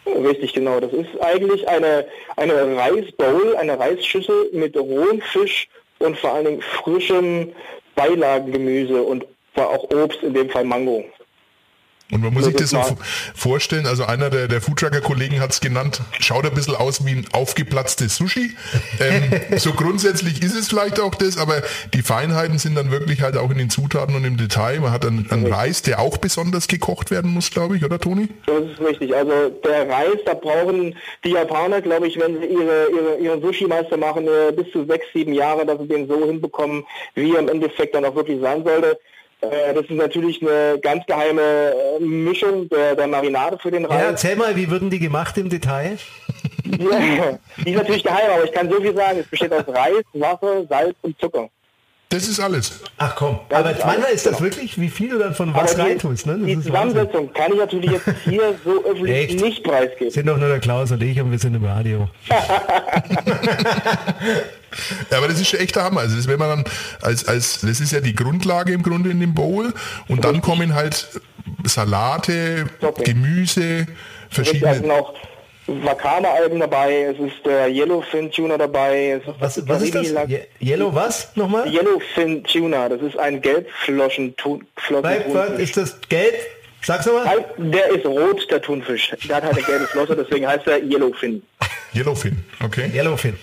Richtig, 0.06 0.52
genau. 0.52 0.80
Das 0.80 0.92
ist 0.92 1.20
eigentlich 1.20 1.66
eine, 1.68 2.06
eine 2.36 2.76
Reisbowl, 2.76 3.56
eine 3.56 3.78
Reisschüssel 3.78 4.50
mit 4.52 4.76
rohem 4.76 5.20
Fisch 5.20 5.68
und 5.98 6.18
vor 6.18 6.34
allen 6.34 6.44
Dingen 6.44 6.62
frischem 6.62 7.52
Beilagengemüse 7.94 9.02
und 9.02 9.26
auch 9.56 9.84
Obst, 9.90 10.22
in 10.22 10.34
dem 10.34 10.50
Fall 10.50 10.64
Mango. 10.64 11.04
Und 12.14 12.22
man 12.22 12.32
muss 12.32 12.44
sich 12.44 12.54
das 12.54 12.70
so 12.70 12.96
vorstellen, 13.34 13.86
also 13.86 14.04
einer 14.04 14.30
der, 14.30 14.46
der 14.46 14.60
Foodtrucker-Kollegen 14.60 15.40
hat 15.40 15.50
es 15.50 15.60
genannt, 15.60 16.00
schaut 16.20 16.46
ein 16.46 16.54
bisschen 16.54 16.76
aus 16.76 17.04
wie 17.04 17.10
ein 17.10 17.26
aufgeplatztes 17.32 18.16
Sushi. 18.16 18.52
Ähm, 19.00 19.40
so 19.58 19.72
grundsätzlich 19.72 20.40
ist 20.40 20.54
es 20.54 20.68
vielleicht 20.68 21.00
auch 21.00 21.16
das, 21.16 21.36
aber 21.36 21.62
die 21.92 22.02
Feinheiten 22.02 22.58
sind 22.58 22.76
dann 22.76 22.92
wirklich 22.92 23.20
halt 23.22 23.36
auch 23.36 23.50
in 23.50 23.58
den 23.58 23.68
Zutaten 23.68 24.14
und 24.14 24.24
im 24.24 24.36
Detail. 24.36 24.78
Man 24.78 24.92
hat 24.92 25.04
einen, 25.04 25.28
einen 25.32 25.52
Reis, 25.52 25.82
der 25.82 25.98
auch 25.98 26.16
besonders 26.16 26.68
gekocht 26.68 27.10
werden 27.10 27.32
muss, 27.32 27.50
glaube 27.50 27.76
ich, 27.76 27.84
oder 27.84 27.98
Toni? 27.98 28.28
Das 28.46 28.62
ist 28.62 28.80
richtig. 28.80 29.12
Also 29.12 29.48
der 29.48 29.88
Reis, 29.88 30.18
da 30.24 30.34
brauchen 30.34 30.94
die 31.24 31.30
Japaner, 31.30 31.80
glaube 31.80 32.06
ich, 32.06 32.16
wenn 32.20 32.40
sie 32.40 32.46
ihre, 32.46 32.90
ihre, 32.92 33.16
ihren 33.16 33.42
Sushi-Meister 33.42 33.96
machen, 33.96 34.28
äh, 34.28 34.52
bis 34.52 34.70
zu 34.70 34.86
sechs, 34.86 35.06
sieben 35.12 35.32
Jahre, 35.32 35.66
dass 35.66 35.80
sie 35.80 35.88
den 35.88 36.06
so 36.06 36.24
hinbekommen, 36.24 36.84
wie 37.16 37.34
er 37.34 37.40
im 37.40 37.48
Endeffekt 37.48 37.96
dann 37.96 38.04
auch 38.04 38.14
wirklich 38.14 38.40
sein 38.40 38.62
sollte. 38.62 39.00
Äh, 39.50 39.74
Das 39.74 39.84
ist 39.84 39.90
natürlich 39.90 40.40
eine 40.42 40.78
ganz 40.80 41.04
geheime 41.06 41.40
äh, 41.42 42.00
Mischung 42.04 42.68
der, 42.68 42.94
der 42.96 43.06
Marinade 43.06 43.58
für 43.60 43.70
den 43.70 43.82
Ja, 43.82 43.88
Reis. 43.88 44.02
erzähl 44.04 44.36
mal, 44.36 44.54
wie 44.56 44.70
würden 44.70 44.90
die 44.90 44.98
gemacht 44.98 45.36
im 45.38 45.48
Detail? 45.48 45.98
Ja, 46.78 47.38
die 47.64 47.70
ist 47.72 47.76
natürlich 47.76 48.02
geheim, 48.02 48.30
aber 48.34 48.44
ich 48.44 48.52
kann 48.52 48.70
so 48.70 48.80
viel 48.80 48.94
sagen. 48.94 49.18
Es 49.20 49.26
besteht 49.26 49.52
aus 49.52 49.64
Reis, 49.68 50.02
Wasser, 50.14 50.64
Salz 50.68 50.96
und 51.02 51.18
Zucker. 51.20 51.48
Das 52.14 52.28
ist 52.28 52.38
alles. 52.38 52.80
Ach 52.96 53.16
komm, 53.16 53.40
aber 53.50 53.70
das 53.70 53.78
ist 53.78 53.84
manchmal 53.84 54.06
alles, 54.06 54.16
ist 54.18 54.26
das 54.26 54.36
genau. 54.36 54.44
wirklich, 54.44 54.80
wie 54.80 54.88
viel 54.88 55.08
du 55.08 55.18
dann 55.18 55.34
von 55.34 55.52
was 55.52 55.74
die, 55.74 55.80
reintust. 55.80 56.26
Ne? 56.26 56.38
Das 56.38 56.46
die. 56.46 56.60
Zusammensetzung 56.62 57.32
kann 57.32 57.52
ich 57.52 57.58
natürlich 57.58 57.90
jetzt 57.90 58.04
hier 58.24 58.54
so 58.64 58.84
öffentlich 58.84 59.30
Echt? 59.30 59.40
nicht 59.40 59.64
preisgeben. 59.64 60.12
Sind 60.12 60.26
doch 60.26 60.36
nur 60.36 60.46
der 60.46 60.60
Klaus 60.60 60.92
und 60.92 61.02
ich 61.02 61.20
und 61.20 61.32
wir 61.32 61.40
sind 61.40 61.56
im 61.56 61.64
Radio. 61.64 62.08
Ja, 65.08 65.18
aber 65.18 65.28
das 65.28 65.40
ist 65.40 65.48
schon 65.48 65.60
echt 65.60 65.76
der 65.76 65.84
Hammer. 65.84 66.00
Also 66.00 66.16
das, 66.16 66.26
wenn 66.26 66.36
man 66.36 66.48
dann 66.48 66.64
als, 67.00 67.28
als, 67.28 67.60
das 67.60 67.78
ist 67.78 67.92
ja 67.92 68.00
die 68.00 68.12
Grundlage 68.12 68.72
im 68.72 68.82
Grunde 68.82 69.10
in 69.10 69.20
dem 69.20 69.32
Bowl 69.32 69.72
und 70.08 70.24
dann 70.24 70.42
kommen 70.42 70.74
halt 70.74 71.06
Salate, 71.62 72.64
Topping. 72.80 73.04
Gemüse, 73.04 73.86
verschiedene. 74.30 74.82
Wakame-Algen 75.66 76.60
dabei, 76.60 77.04
es 77.14 77.18
ist 77.18 77.44
der 77.46 77.68
Yellowfin 77.68 78.30
Tuna 78.30 78.58
dabei, 78.58 79.20
es 79.22 79.28
ist 79.28 79.40
Was, 79.40 79.68
was 79.68 79.82
ist 79.82 79.94
das? 79.94 80.08
Ye- 80.28 80.46
Yellow 80.60 80.94
was? 80.94 81.30
Nochmal? 81.36 81.66
Yellowfin 81.72 82.44
Tuna, 82.44 82.88
das 82.88 83.00
ist 83.00 83.18
ein 83.18 83.40
gelbflossen 83.40 84.36
Thun- 84.36 84.66
Bleib, 84.88 85.02
bleib, 85.30 85.46
Thunfisch. 85.48 85.62
ist 85.70 85.76
das 85.76 85.96
gelb? 86.08 86.34
Sag's 86.82 87.06
nochmal. 87.06 87.44
Der 87.56 87.88
ist 87.90 88.04
rot, 88.04 88.46
der 88.50 88.60
Thunfisch. 88.60 89.12
Der 89.26 89.36
hat 89.36 89.44
halt 89.44 89.56
eine 89.56 89.62
gelbe 89.64 89.86
Flosse, 89.86 90.14
deswegen 90.14 90.46
heißt 90.46 90.66
er 90.66 90.82
Yellowfin. 90.82 91.42
Yellowfin, 91.94 92.44
okay. 92.62 92.90
Yellowfin. 92.94 93.38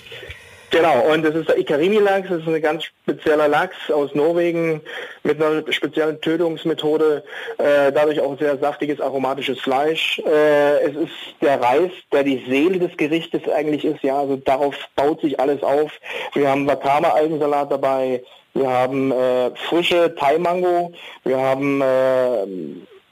Genau, 0.72 1.14
und 1.14 1.24
das 1.24 1.36
ist 1.36 1.50
der 1.50 1.58
Ikarimi-Lachs, 1.58 2.30
das 2.30 2.40
ist 2.44 2.48
ein 2.48 2.62
ganz 2.62 2.86
spezieller 2.86 3.50
Lachs 3.50 3.92
aus 3.92 4.16
Norwegen 4.16 4.82
mit 5.22 5.42
einer 5.42 5.70
speziellen 5.70 6.22
Tötungsmethode, 6.22 7.26
äh, 7.58 7.92
dadurch 7.92 8.22
auch 8.22 8.40
sehr 8.40 8.58
saftiges, 8.58 9.02
aromatisches 9.02 9.60
Fleisch. 9.60 10.20
Äh, 10.26 10.80
es 10.84 10.96
ist 10.96 11.14
der 11.42 11.62
Reis, 11.62 11.92
der 12.14 12.24
die 12.24 12.46
Seele 12.48 12.80
des 12.80 12.96
Gerichtes 12.96 13.42
eigentlich 13.50 13.84
ist, 13.84 14.02
ja, 14.02 14.18
also 14.18 14.38
darauf 14.38 14.76
baut 14.96 15.20
sich 15.20 15.38
alles 15.42 15.62
auf. 15.62 15.92
Wir 16.34 16.50
haben 16.50 16.66
Wakame-Algensalat 16.66 17.70
dabei, 17.70 18.24
wir 18.54 18.70
haben 18.70 19.12
äh, 19.12 19.52
frische 19.68 20.16
Thai-Mango, 20.16 20.94
wir 21.26 21.38
haben 21.38 21.82
äh, 21.82 22.48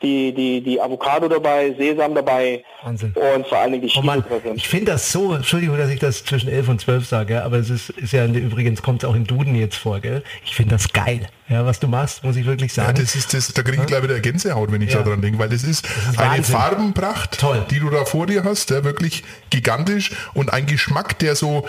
die, 0.02 0.34
die, 0.34 0.62
die 0.62 0.80
Avocado 0.82 1.28
dabei, 1.28 1.74
Sesam 1.78 2.16
dabei 2.16 2.64
Wahnsin. 2.84 3.14
und 3.36 3.48
vor 3.48 3.58
allen 3.60 3.74
Dingen 3.74 3.88
die 3.88 3.94
Oh 3.98 4.02
Mann, 4.02 4.24
Chili-Präsenz. 4.24 4.58
ich 4.58 4.68
finde 4.70 4.92
das 4.94 5.12
so, 5.12 5.34
Entschuldigung, 5.34 5.78
dass 5.78 5.90
ich 5.90 6.00
das 6.00 6.24
zwischen 6.24 6.50
11 6.50 6.70
und 6.70 6.80
12 6.82 7.06
sage, 7.06 7.34
ja, 7.36 7.44
aber 7.44 7.58
es 7.58 7.70
ist, 7.70 7.90
ist 7.92 8.14
ja 8.14 8.26
übrigens, 8.26 8.82
kommt 8.82 9.04
auch 9.04 9.16
im 9.16 9.28
Duden 9.28 9.56
jetzt 9.56 9.76
vor, 9.78 10.00
gell? 10.00 10.24
Ich 10.46 10.56
finde 10.56 10.76
das 10.76 10.94
geil, 10.94 11.28
ja, 11.50 11.66
was 11.66 11.80
du 11.80 11.88
machst, 11.88 12.24
muss 12.24 12.36
ich 12.38 12.46
wirklich 12.46 12.76
Ja, 12.76 12.86
sagen. 12.86 12.98
das 13.02 13.16
ist 13.16 13.34
das, 13.34 13.52
da 13.54 13.62
kriege 13.62 13.82
ich 13.82 13.88
gleich 13.88 14.04
wieder 14.04 14.20
Gänsehaut, 14.20 14.72
wenn 14.72 14.82
ich 14.82 14.94
Ja. 14.94 15.04
daran 15.04 15.22
denke, 15.22 15.38
weil 15.40 15.50
das 15.50 15.64
ist, 15.64 15.88
eine 16.18 16.30
Wahnsinn. 16.38 16.56
Farbenpracht, 16.56 17.40
Toll. 17.40 17.66
die 17.70 17.80
du 17.80 17.90
da 17.90 18.06
vor 18.06 18.26
dir 18.28 18.44
hast, 18.44 18.70
ja, 18.70 18.84
wirklich 18.84 19.24
gigantisch 19.50 20.12
und 20.34 20.54
ein 20.54 20.66
Geschmack, 20.66 21.20
der 21.20 21.36
so 21.36 21.68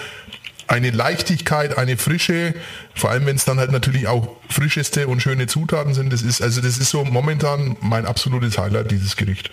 eine 0.71 0.91
Leichtigkeit, 0.91 1.77
eine 1.77 1.97
Frische, 1.97 2.55
vor 2.95 3.11
allem 3.11 3.27
wenn 3.27 3.37
es 3.37 3.45
dann 3.45 3.59
halt 3.59 3.73
natürlich 3.73 4.07
auch 4.07 4.29
frischeste 4.49 5.09
und 5.09 5.21
schöne 5.21 5.49
Zutaten 5.49 5.95
sind, 5.95 6.13
das 6.13 6.23
ist, 6.23 6.41
also 6.41 6.61
das 6.61 6.79
ist 6.79 6.91
so 6.91 7.05
momentan 7.05 7.77
mein 7.81 8.07
absolutes 8.07 8.57
Highlight, 8.57 8.91
dieses 8.91 9.17
Gericht. 9.17 9.51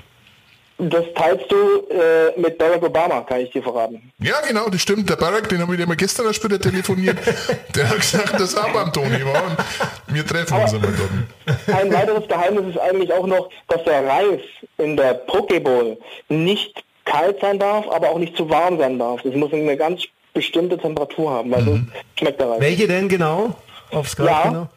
Das 0.78 1.06
teilst 1.16 1.52
du 1.52 1.56
äh, 1.90 2.40
mit 2.40 2.60
Barack 2.60 2.84
Obama, 2.84 3.22
kann 3.22 3.40
ich 3.40 3.50
dir 3.50 3.64
verraten. 3.64 4.12
Ja, 4.20 4.36
genau, 4.48 4.70
das 4.70 4.80
stimmt. 4.80 5.10
Der 5.10 5.16
Barack, 5.16 5.50
den 5.50 5.60
habe 5.60 5.74
ich 5.74 5.80
dir 5.80 5.88
mal 5.88 5.96
gestern 5.96 6.28
erst 6.28 6.44
wieder 6.44 6.62
telefoniert. 6.62 7.18
Der 7.76 7.90
hat 7.90 7.98
gesagt, 7.98 8.40
das 8.40 8.56
auch 8.56 8.72
beim 8.72 8.94
Toni 8.94 9.26
war. 9.26 9.44
Und 10.08 10.14
wir 10.14 10.24
treffen 10.24 10.54
uns 10.54 10.76
einmal 10.76 10.94
dort. 10.96 11.80
Ein 11.80 11.92
weiteres 11.92 12.28
Geheimnis 12.28 12.76
ist 12.76 12.80
eigentlich 12.80 13.12
auch 13.12 13.26
noch, 13.26 13.50
dass 13.70 13.84
der 13.86 14.06
Reis 14.06 14.42
in 14.78 14.96
der 14.96 15.16
Poke 15.16 15.60
Bowl 15.60 15.98
nicht 16.30 16.84
kalt 17.06 17.40
sein 17.42 17.58
darf, 17.58 17.88
aber 17.90 18.10
auch 18.10 18.20
nicht 18.20 18.38
zu 18.38 18.48
warm 18.48 18.78
sein 18.78 19.00
darf. 19.00 19.24
Das 19.24 19.34
muss 19.34 19.52
eine 19.52 19.78
ganz 19.78 20.04
bestimmte 20.38 20.78
Temperatur 20.78 21.32
haben, 21.32 21.52
weil 21.52 21.64
sonst 21.66 21.84
schmeckt 22.18 22.40
der 22.40 22.50
Reis. 22.50 22.60
Welche 22.62 22.88
denn 22.88 23.10
genau? 23.10 23.56
Aufs 23.92 24.16
Grad 24.16 24.28
Ja. 24.30 24.50
genau? 24.50 24.70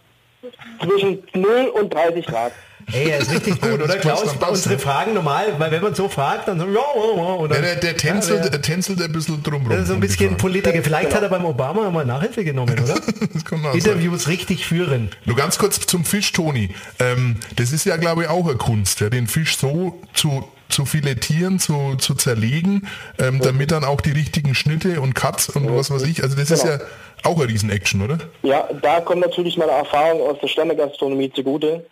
Zwischen 0.83 1.23
0 1.35 1.70
und 1.75 1.92
30 1.92 2.25
Grad. 2.27 2.53
Ey, 2.92 3.11
er 3.11 3.18
ist 3.18 3.31
richtig 3.31 3.61
gut, 3.61 3.81
oder 3.83 3.96
Klaus? 3.99 4.23
Unsere? 4.49 4.79
Fragen 4.79 5.12
normal, 5.12 5.55
weil 5.59 5.70
wenn 5.70 5.83
man 5.83 5.94
so 5.94 6.09
fragt, 6.09 6.49
dann 6.49 6.59
so, 6.59 6.66
ja, 6.66 6.73
ja, 6.73 7.40
ja, 7.42 7.46
Der, 7.49 7.61
der, 7.61 7.77
der, 7.77 7.96
tänzelt, 7.96 8.44
Ja, 8.44 8.51
der 8.51 8.62
tänzelt 8.62 9.03
ein 9.03 9.12
bisschen 9.12 9.42
drum 9.42 9.62
rum. 9.62 9.68
das 9.68 9.81
ist 9.83 9.88
so 9.88 9.94
ein 9.94 10.01
bisschen. 10.01 10.37
Politiker. 10.38 10.83
Vielleicht 10.83 11.14
hat 11.14 11.23
er 11.23 11.29
beim 11.29 11.44
Obama 11.44 11.90
mal 11.90 12.07
Nachhilfe 12.07 12.42
genommen, 12.42 12.73
oder? 12.83 12.94
Das 13.35 13.44
kann 13.44 13.61
auch 13.61 13.73
sein. 13.73 13.75
Interviews 13.75 14.29
richtig 14.29 14.64
führen. 14.66 15.11
Nur 15.27 15.37
ganz 15.37 15.59
kurz 15.59 15.79
zum 15.87 16.05
Fisch, 16.07 16.33
Toni. 16.33 16.70
Ähm, 16.99 17.37
das 17.57 17.73
ist 17.73 17.85
ja, 17.85 17.96
glaube 17.96 18.23
ich, 18.23 18.29
auch 18.29 18.46
eine 18.49 18.57
Kunst, 18.57 19.01
ja, 19.01 19.11
den 19.11 19.27
Fisch 19.27 19.57
so 19.59 20.01
zu, 20.14 20.49
zu 20.70 20.85
filetieren, 20.87 21.59
zu, 21.59 21.96
zu 21.96 22.14
zerlegen, 22.14 22.88
ähm, 23.18 23.40
damit 23.40 23.70
dann 23.72 23.85
auch 23.85 24.00
die 24.00 24.12
richtigen 24.12 24.54
Schnitte 24.54 25.00
und 25.00 25.14
Cuts 25.14 25.50
und 25.50 25.74
was 25.76 25.90
weiß 25.90 26.02
ich. 26.02 26.22
Also 26.22 26.37
das 26.37 26.50
ist 26.50 26.62
Genau. 26.64 26.74
ja 26.76 26.80
auch 27.24 27.37
eine 27.38 27.48
Riesen-Action, 27.48 28.02
oder? 28.02 28.18
Ja, 28.42 28.68
da 28.80 29.00
kommt 29.00 29.20
natürlich 29.20 29.56
meine 29.56 29.72
Erfahrung 29.72 30.22
aus 30.22 30.38
der 30.40 30.48
Sternegastronomie 30.48 31.30
zugute, 31.33 31.85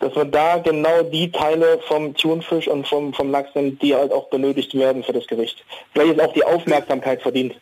dass 0.00 0.14
man 0.14 0.30
da 0.30 0.58
genau 0.58 1.02
die 1.04 1.30
Teile 1.32 1.78
vom 1.88 2.14
Thunfisch 2.14 2.68
und 2.68 2.86
vom, 2.86 3.14
vom 3.14 3.30
Lachs 3.30 3.54
nimmt, 3.54 3.80
die 3.80 3.94
halt 3.94 4.12
auch 4.12 4.28
benötigt 4.28 4.74
werden 4.74 5.02
für 5.02 5.12
das 5.12 5.26
Gericht. 5.26 5.64
Welches 5.94 6.18
auch 6.18 6.32
die 6.34 6.44
Aufmerksamkeit 6.44 7.22
verdient. 7.22 7.54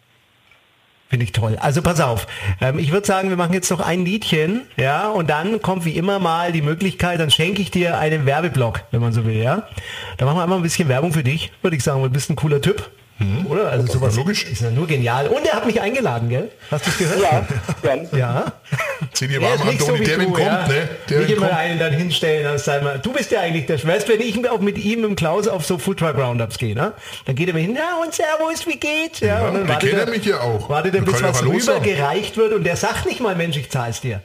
Finde 1.12 1.25
ich 1.25 1.33
toll. 1.33 1.59
Also 1.61 1.83
pass 1.83 2.01
auf. 2.01 2.27
Ähm, 2.59 2.79
ich 2.79 2.90
würde 2.90 3.07
sagen, 3.07 3.29
wir 3.29 3.37
machen 3.37 3.53
jetzt 3.53 3.70
noch 3.70 3.81
ein 3.81 4.03
Liedchen, 4.07 4.62
ja, 4.79 5.11
und 5.11 5.29
dann 5.29 5.61
kommt 5.61 5.85
wie 5.85 5.94
immer 5.94 6.18
mal 6.18 6.53
die 6.53 6.62
Möglichkeit, 6.62 7.20
dann 7.20 7.31
schenke 7.31 7.61
ich 7.61 7.70
dir 7.70 7.98
einen 7.98 8.25
Werbeblock, 8.25 8.85
wenn 8.92 9.03
man 9.03 9.12
so 9.12 9.27
will, 9.27 9.37
ja. 9.37 9.68
Da 10.16 10.25
machen 10.25 10.38
wir 10.38 10.42
einmal 10.42 10.59
ein 10.59 10.62
bisschen 10.62 10.88
Werbung 10.88 11.12
für 11.12 11.22
dich, 11.22 11.53
würde 11.61 11.77
ich 11.77 11.83
sagen, 11.83 12.03
du 12.03 12.09
bist 12.09 12.31
ein 12.31 12.37
cooler 12.37 12.62
Typ. 12.62 12.90
Oder? 13.48 13.70
Also 13.70 13.87
sowas 13.92 14.16
logisch. 14.16 14.44
ist 14.44 14.62
ja 14.62 14.70
nur 14.70 14.87
genial. 14.87 15.28
Und 15.28 15.46
er 15.46 15.54
hat 15.54 15.66
mich 15.66 15.80
eingeladen, 15.80 16.28
gell? 16.28 16.50
Hast 16.70 16.87
du 16.87 16.90
es 16.90 16.98
gehört? 16.98 17.20
Ja, 17.20 17.46
gern. 17.82 18.08
Ja. 18.12 18.52
Zieh 19.12 19.28
dir 19.28 19.40
warm 19.42 19.61
an, 19.62 19.78
so 19.78 19.87
Toni. 19.87 20.04
der, 20.04 20.18
wenn 20.18 20.32
kommt, 20.32 20.46
ja. 20.46 20.66
ne? 20.66 20.88
Der, 21.08 21.20
nicht 21.20 21.30
immer 21.30 21.48
kommt. 21.48 21.58
einen 21.58 21.78
dann 21.78 21.92
hinstellen, 21.92 22.44
dann 22.44 22.58
sei 22.58 22.80
mal, 22.80 22.98
du 22.98 23.12
bist 23.12 23.30
ja 23.30 23.40
eigentlich 23.40 23.66
der 23.66 23.82
Weißt 23.82 24.08
wenn 24.08 24.20
ich 24.20 24.48
auch 24.48 24.61
mit 24.61 24.78
ihm 24.78 25.04
im 25.04 25.16
Klaus 25.16 25.48
auf 25.48 25.64
so 25.64 25.78
Foodtruck 25.78 26.16
Roundups 26.16 26.58
gehe, 26.58 26.74
ne? 26.74 26.92
Dann 27.26 27.35
geht 27.35 27.48
er 27.48 27.54
mir 27.54 27.61
hin, 27.61 27.74
ja 27.76 28.00
und 28.02 28.14
Servus, 28.14 28.66
wie 28.66 28.76
geht's? 28.76 29.20
Ja, 29.20 29.26
Ja, 29.26 29.48
und 29.48 29.54
dann 29.54 29.68
wartet 29.68 29.92
er, 29.92 30.06
mich 30.06 30.24
ja 30.24 30.40
auch. 30.40 30.68
Wartet 30.68 30.94
er, 30.94 31.02
bis 31.02 31.22
was 31.22 31.44
rübergereicht 31.44 32.37
wird 32.37 32.52
und 32.52 32.64
der 32.64 32.76
sagt 32.76 33.06
nicht 33.06 33.20
mal, 33.20 33.35
Mensch, 33.35 33.56
ich 33.56 33.70
zahl's 33.70 34.00
dir. 34.00 34.22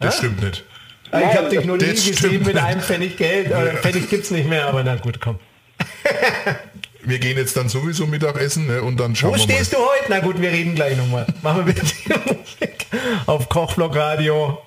Das 0.00 0.18
stimmt 0.18 0.42
nicht. 0.42 0.64
ich 1.12 1.36
habe 1.36 1.48
dich 1.48 1.64
nur 1.64 1.76
nie 1.76 1.84
das 1.84 1.96
gesehen 1.96 2.16
stimmt 2.16 2.46
mit 2.46 2.56
einem 2.56 2.80
Pfennig 2.80 3.16
Geld. 3.16 3.48
Oder 3.48 3.74
Pfennig 3.74 4.10
gibt's 4.10 4.30
nicht 4.30 4.48
mehr, 4.48 4.66
aber 4.66 4.82
na 4.82 4.96
gut, 4.96 5.20
komm. 5.20 5.38
Wir 7.06 7.20
gehen 7.20 7.38
jetzt 7.38 7.56
dann 7.56 7.68
sowieso 7.68 8.06
Mittagessen 8.06 8.66
ne? 8.66 8.82
und 8.82 8.98
dann 8.98 9.14
schauen 9.14 9.30
Wo 9.30 9.34
wir 9.34 9.40
stehst 9.40 9.72
du 9.72 9.76
heute? 9.76 10.06
Na 10.08 10.18
gut, 10.18 10.40
wir 10.40 10.50
reden 10.50 10.74
gleich 10.74 10.96
nochmal. 10.96 11.24
Machen 11.40 11.64
wir 11.64 11.72
bitte 11.72 11.86
die 11.86 12.12
Musik 12.12 12.86
auf 13.26 13.48
Kochblock 13.48 13.94
Radio. 13.94 14.58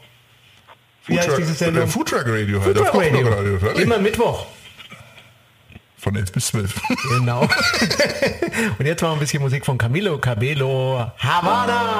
Wie 1.05 1.19
heißt 1.19 1.37
diese 1.37 1.49
mal. 1.49 1.55
Sendung? 1.55 1.83
Äh, 1.83 1.87
Foodtruck 1.87 2.23
Radio 2.25 2.63
halt. 2.63 2.77
Foodtruck 2.77 2.95
auf 2.95 3.01
Radio. 3.01 3.11
Kochblock 3.11 3.37
Radio. 3.37 3.59
fertig. 3.59 3.83
Immer 3.83 3.97
Mittwoch. 3.97 4.45
Von 5.97 6.15
11 6.15 6.31
bis 6.31 6.47
12. 6.47 6.81
Genau. 7.17 7.41
Und 8.79 8.85
jetzt 8.85 9.01
machen 9.01 9.11
wir 9.11 9.17
ein 9.17 9.19
bisschen 9.19 9.41
Musik 9.41 9.65
von 9.65 9.77
Camilo 9.77 10.17
Cabello. 10.17 11.11
Havana. 11.17 11.99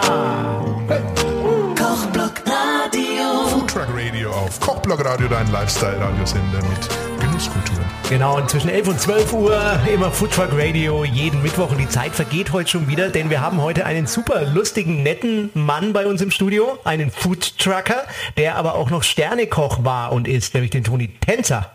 Foodtruck 3.80 3.98
Radio 3.98 4.32
auf 4.32 4.60
Kochblock 4.60 5.06
Radio, 5.06 5.30
dein 5.30 5.50
Lifestyle-Radiosender 5.54 6.58
mit 6.58 7.22
Genusskultur. 7.22 7.78
Genau, 8.10 8.36
und 8.36 8.50
zwischen 8.50 8.70
11 8.70 8.88
und 8.90 9.00
12 9.00 9.32
Uhr 9.32 9.80
immer 9.94 10.12
Foodtruck 10.12 10.50
Radio, 10.52 11.06
jeden 11.06 11.42
Mittwoch. 11.42 11.72
Und 11.72 11.78
die 11.78 11.88
Zeit 11.88 12.14
vergeht 12.14 12.52
heute 12.52 12.70
schon 12.70 12.90
wieder, 12.90 13.08
denn 13.08 13.30
wir 13.30 13.40
haben 13.40 13.62
heute 13.62 13.86
einen 13.86 14.06
super 14.06 14.44
lustigen, 14.44 15.02
netten 15.02 15.50
Mann 15.54 15.94
bei 15.94 16.08
uns 16.08 16.22
im 16.22 16.30
Studio, 16.30 16.78
einen 16.84 17.10
Foodtrucker, 17.10 18.04
der 18.36 18.58
aber 18.58 18.76
auch 18.76 18.90
noch 18.90 19.04
Sternekoch 19.04 19.86
war 19.86 20.12
und 20.12 20.28
ist, 20.28 20.56
nämlich 20.56 20.72
den 20.72 20.84
Toni 20.84 21.08
Tänzer. 21.22 21.72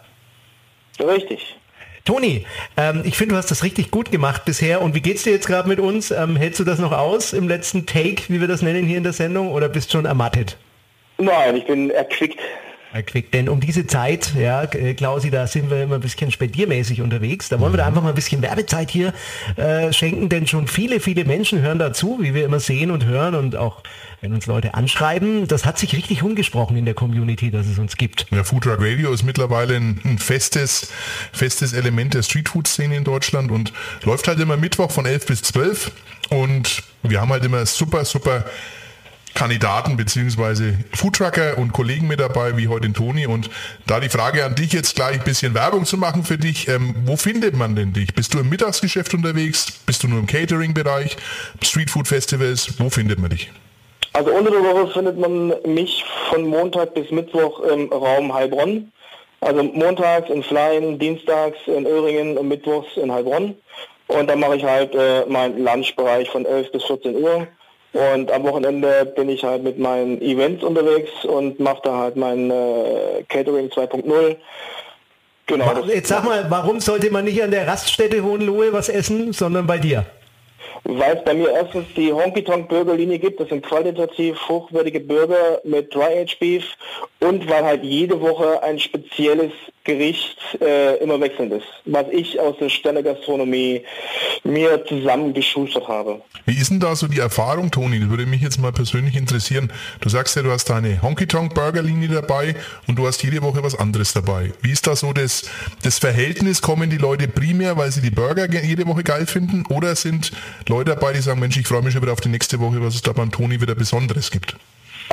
Richtig. 1.00 1.56
Toni, 2.04 2.44
ähm, 2.76 3.00
ich 3.06 3.16
finde, 3.16 3.32
du 3.32 3.38
hast 3.38 3.50
das 3.50 3.62
richtig 3.62 3.90
gut 3.90 4.10
gemacht 4.10 4.44
bisher. 4.44 4.82
Und 4.82 4.94
wie 4.94 5.00
geht's 5.00 5.22
dir 5.22 5.32
jetzt 5.32 5.46
gerade 5.46 5.70
mit 5.70 5.80
uns? 5.80 6.10
Ähm, 6.10 6.36
hältst 6.36 6.60
du 6.60 6.64
das 6.64 6.78
noch 6.78 6.92
aus 6.92 7.32
im 7.32 7.48
letzten 7.48 7.86
Take, 7.86 8.24
wie 8.28 8.42
wir 8.42 8.48
das 8.48 8.60
nennen 8.60 8.84
hier 8.84 8.98
in 8.98 9.04
der 9.04 9.14
Sendung, 9.14 9.48
oder 9.48 9.70
bist 9.70 9.90
schon 9.90 10.04
ermattet? 10.04 10.58
Nein, 11.18 11.57
ich 11.57 11.66
bin 11.66 11.90
erquickt. 11.90 12.40
Herr 12.94 13.03
Quick, 13.03 13.33
denn 13.33 13.48
um 13.48 13.59
diese 13.59 13.88
Zeit, 13.88 14.35
ja, 14.38 14.66
Klausi, 14.66 15.29
da 15.29 15.48
sind 15.48 15.68
wir 15.68 15.83
immer 15.83 15.96
ein 15.96 16.00
bisschen 16.00 16.31
spendiermäßig 16.31 17.00
unterwegs. 17.00 17.48
Da 17.48 17.59
wollen 17.59 17.72
wir 17.72 17.79
da 17.79 17.87
einfach 17.87 18.05
mal 18.05 18.11
ein 18.11 18.14
bisschen 18.14 18.40
Werbezeit 18.40 18.88
hier 18.88 19.12
äh, 19.57 19.92
schenken, 19.92 20.29
denn 20.29 20.46
schon 20.46 20.68
viele, 20.68 21.00
viele 21.00 21.24
Menschen 21.24 21.61
hören 21.61 21.81
dazu, 21.81 22.18
wie 22.20 22.35
wir 22.35 22.44
immer 22.44 22.61
sehen 22.61 22.92
und 22.92 23.05
hören 23.05 23.35
und 23.35 23.57
auch 23.57 23.83
wenn 24.20 24.33
uns 24.33 24.46
Leute 24.46 24.74
anschreiben, 24.74 25.48
das 25.48 25.66
hat 25.66 25.77
sich 25.77 25.96
richtig 25.96 26.22
umgesprochen 26.22 26.77
in 26.77 26.85
der 26.85 26.94
Community, 26.94 27.50
dass 27.50 27.66
es 27.66 27.81
uns 27.81 27.96
gibt. 27.96 28.27
Ja, 28.31 28.44
Food 28.44 28.62
Truck 28.62 28.79
Radio 28.79 29.12
ist 29.12 29.24
mittlerweile 29.24 29.74
ein, 29.74 30.00
ein 30.05 30.18
festes, 30.18 30.92
festes 31.33 31.72
Element 31.72 32.14
der 32.14 32.22
Streetfood-Szene 32.22 32.96
in 32.96 33.03
Deutschland 33.03 33.50
und 33.50 33.72
läuft 34.05 34.29
halt 34.29 34.38
immer 34.38 34.57
Mittwoch 34.57 34.92
von 34.92 35.05
11 35.05 35.27
bis 35.27 35.42
12 35.42 35.90
und 36.31 36.85
wir 37.03 37.20
haben 37.20 37.31
halt 37.31 37.44
immer 37.44 37.66
super, 37.66 38.05
super 38.05 38.44
Kandidaten 39.34 39.96
beziehungsweise 39.96 40.78
Foodtrucker 40.94 41.58
und 41.58 41.72
Kollegen 41.72 42.06
mit 42.06 42.20
dabei, 42.20 42.56
wie 42.56 42.68
heute 42.68 42.82
den 42.82 42.94
Toni. 42.94 43.26
Und 43.26 43.50
da 43.86 44.00
die 44.00 44.08
Frage 44.08 44.44
an 44.44 44.54
dich 44.54 44.72
jetzt 44.72 44.94
gleich 44.94 45.18
ein 45.18 45.24
bisschen 45.24 45.54
Werbung 45.54 45.84
zu 45.84 45.96
machen 45.96 46.22
für 46.22 46.38
dich, 46.38 46.68
ähm, 46.68 46.94
wo 47.04 47.16
findet 47.16 47.56
man 47.56 47.74
denn 47.74 47.92
dich? 47.92 48.14
Bist 48.14 48.34
du 48.34 48.38
im 48.38 48.48
Mittagsgeschäft 48.48 49.12
unterwegs? 49.14 49.72
Bist 49.86 50.02
du 50.02 50.08
nur 50.08 50.20
im 50.20 50.26
Catering-Bereich? 50.26 51.16
Streetfood-Festivals? 51.62 52.78
Wo 52.78 52.90
findet 52.90 53.18
man 53.18 53.30
dich? 53.30 53.50
Also 54.12 54.30
unter 54.30 54.52
der 54.52 54.62
Woche 54.62 54.92
findet 54.92 55.18
man 55.18 55.52
mich 55.66 56.04
von 56.30 56.46
Montag 56.46 56.94
bis 56.94 57.10
Mittwoch 57.10 57.60
im 57.60 57.92
Raum 57.92 58.32
Heilbronn. 58.32 58.92
Also 59.40 59.62
montags 59.62 60.30
in 60.30 60.42
Fleien, 60.42 60.98
dienstags 60.98 61.58
in 61.66 61.84
Öhringen 61.84 62.38
und 62.38 62.48
mittwochs 62.48 62.96
in 62.96 63.12
Heilbronn. 63.12 63.56
Und 64.06 64.30
dann 64.30 64.38
mache 64.38 64.56
ich 64.56 64.64
halt 64.64 64.94
äh, 64.94 65.26
meinen 65.26 65.64
Lunchbereich 65.64 66.30
von 66.30 66.46
11 66.46 66.72
bis 66.72 66.84
14 66.84 67.16
Uhr. 67.16 67.48
Und 67.94 68.30
am 68.33 68.42
Wochenende 68.42 69.04
bin 69.16 69.28
ich 69.28 69.44
halt 69.44 69.62
mit 69.62 69.78
meinen 69.78 70.20
Events 70.20 70.64
unterwegs 70.64 71.24
und 71.24 71.61
mache 71.61 71.80
da 71.85 71.96
halt 71.96 72.16
mein 72.16 72.50
äh, 72.50 73.22
Catering 73.28 73.68
2.0. 73.68 74.37
Genau. 75.46 75.85
Jetzt 75.87 76.09
sag 76.09 76.24
mal, 76.24 76.46
warum 76.48 76.80
sollte 76.80 77.11
man 77.12 77.24
nicht 77.24 77.40
an 77.40 77.52
der 77.52 77.68
Raststätte 77.68 78.24
Hohenlohe 78.24 78.72
was 78.72 78.88
essen, 78.88 79.33
sondern 79.33 79.66
bei 79.66 79.78
dir? 79.78 80.04
Weil 80.85 81.16
es 81.16 81.24
bei 81.24 81.35
mir 81.35 81.50
erstens 81.50 81.87
die 81.96 82.12
Honky 82.12 82.42
Tonk 82.42 82.68
Burgerlinie 82.68 83.18
gibt, 83.18 83.40
das 83.40 83.48
sind 83.48 83.64
qualitativ 83.64 84.37
hochwertige 84.48 85.00
Burger 85.00 85.61
mit 85.64 85.94
Dry 85.94 86.20
Age 86.22 86.38
Beef 86.38 86.64
und 87.20 87.48
weil 87.48 87.64
halt 87.64 87.85
jede 87.85 88.20
Woche 88.20 88.62
ein 88.62 88.78
spezielles 88.78 89.52
Gericht 89.85 90.37
äh, 90.60 90.96
immer 90.96 91.20
wechselnd 91.20 91.52
ist, 91.52 91.66
was 91.84 92.06
ich 92.10 92.38
aus 92.40 92.56
der 92.58 92.68
Sternegastronomie 92.68 93.82
mir 94.44 94.84
zusammengeschustert 94.86 95.88
habe. 95.88 96.20
Wie 96.46 96.58
ist 96.58 96.70
denn 96.70 96.80
da 96.80 96.94
so 96.94 97.08
die 97.08 97.18
Erfahrung, 97.18 97.70
Toni? 97.70 98.00
Das 98.00 98.10
würde 98.10 98.26
mich 98.26 98.42
jetzt 98.42 98.58
mal 98.58 98.72
persönlich 98.72 99.16
interessieren. 99.16 99.72
Du 100.00 100.08
sagst 100.08 100.36
ja, 100.36 100.42
du 100.42 100.50
hast 100.50 100.66
deine 100.70 101.00
Honky 101.02 101.26
Tonk 101.26 101.54
Burgerlinie 101.54 102.08
dabei 102.08 102.54
und 102.86 102.98
du 102.98 103.06
hast 103.06 103.22
jede 103.22 103.42
Woche 103.42 103.62
was 103.62 103.78
anderes 103.78 104.12
dabei. 104.12 104.52
Wie 104.60 104.70
ist 104.70 104.86
da 104.86 104.96
so 104.96 105.12
das, 105.12 105.44
das 105.82 105.98
Verhältnis? 105.98 106.60
Kommen 106.62 106.90
die 106.90 106.98
Leute 106.98 107.28
primär, 107.28 107.76
weil 107.76 107.90
sie 107.90 108.02
die 108.02 108.10
Burger 108.10 108.50
jede 108.50 108.86
Woche 108.86 109.02
geil 109.02 109.26
finden 109.26 109.64
oder 109.68 109.96
sind 109.96 110.32
Leute 110.68 110.94
dabei, 110.94 111.12
die 111.12 111.20
sagen, 111.20 111.40
Mensch, 111.40 111.56
ich 111.56 111.66
freue 111.66 111.82
mich 111.82 111.92
schon 111.92 112.02
wieder 112.02 112.12
auf 112.12 112.20
die 112.20 112.28
nächste 112.28 112.60
Woche, 112.60 112.80
was 112.82 112.94
es 112.94 113.02
da 113.02 113.12
beim 113.12 113.30
Toni 113.30 113.60
wieder 113.60 113.74
Besonderes 113.74 114.30
gibt? 114.30 114.56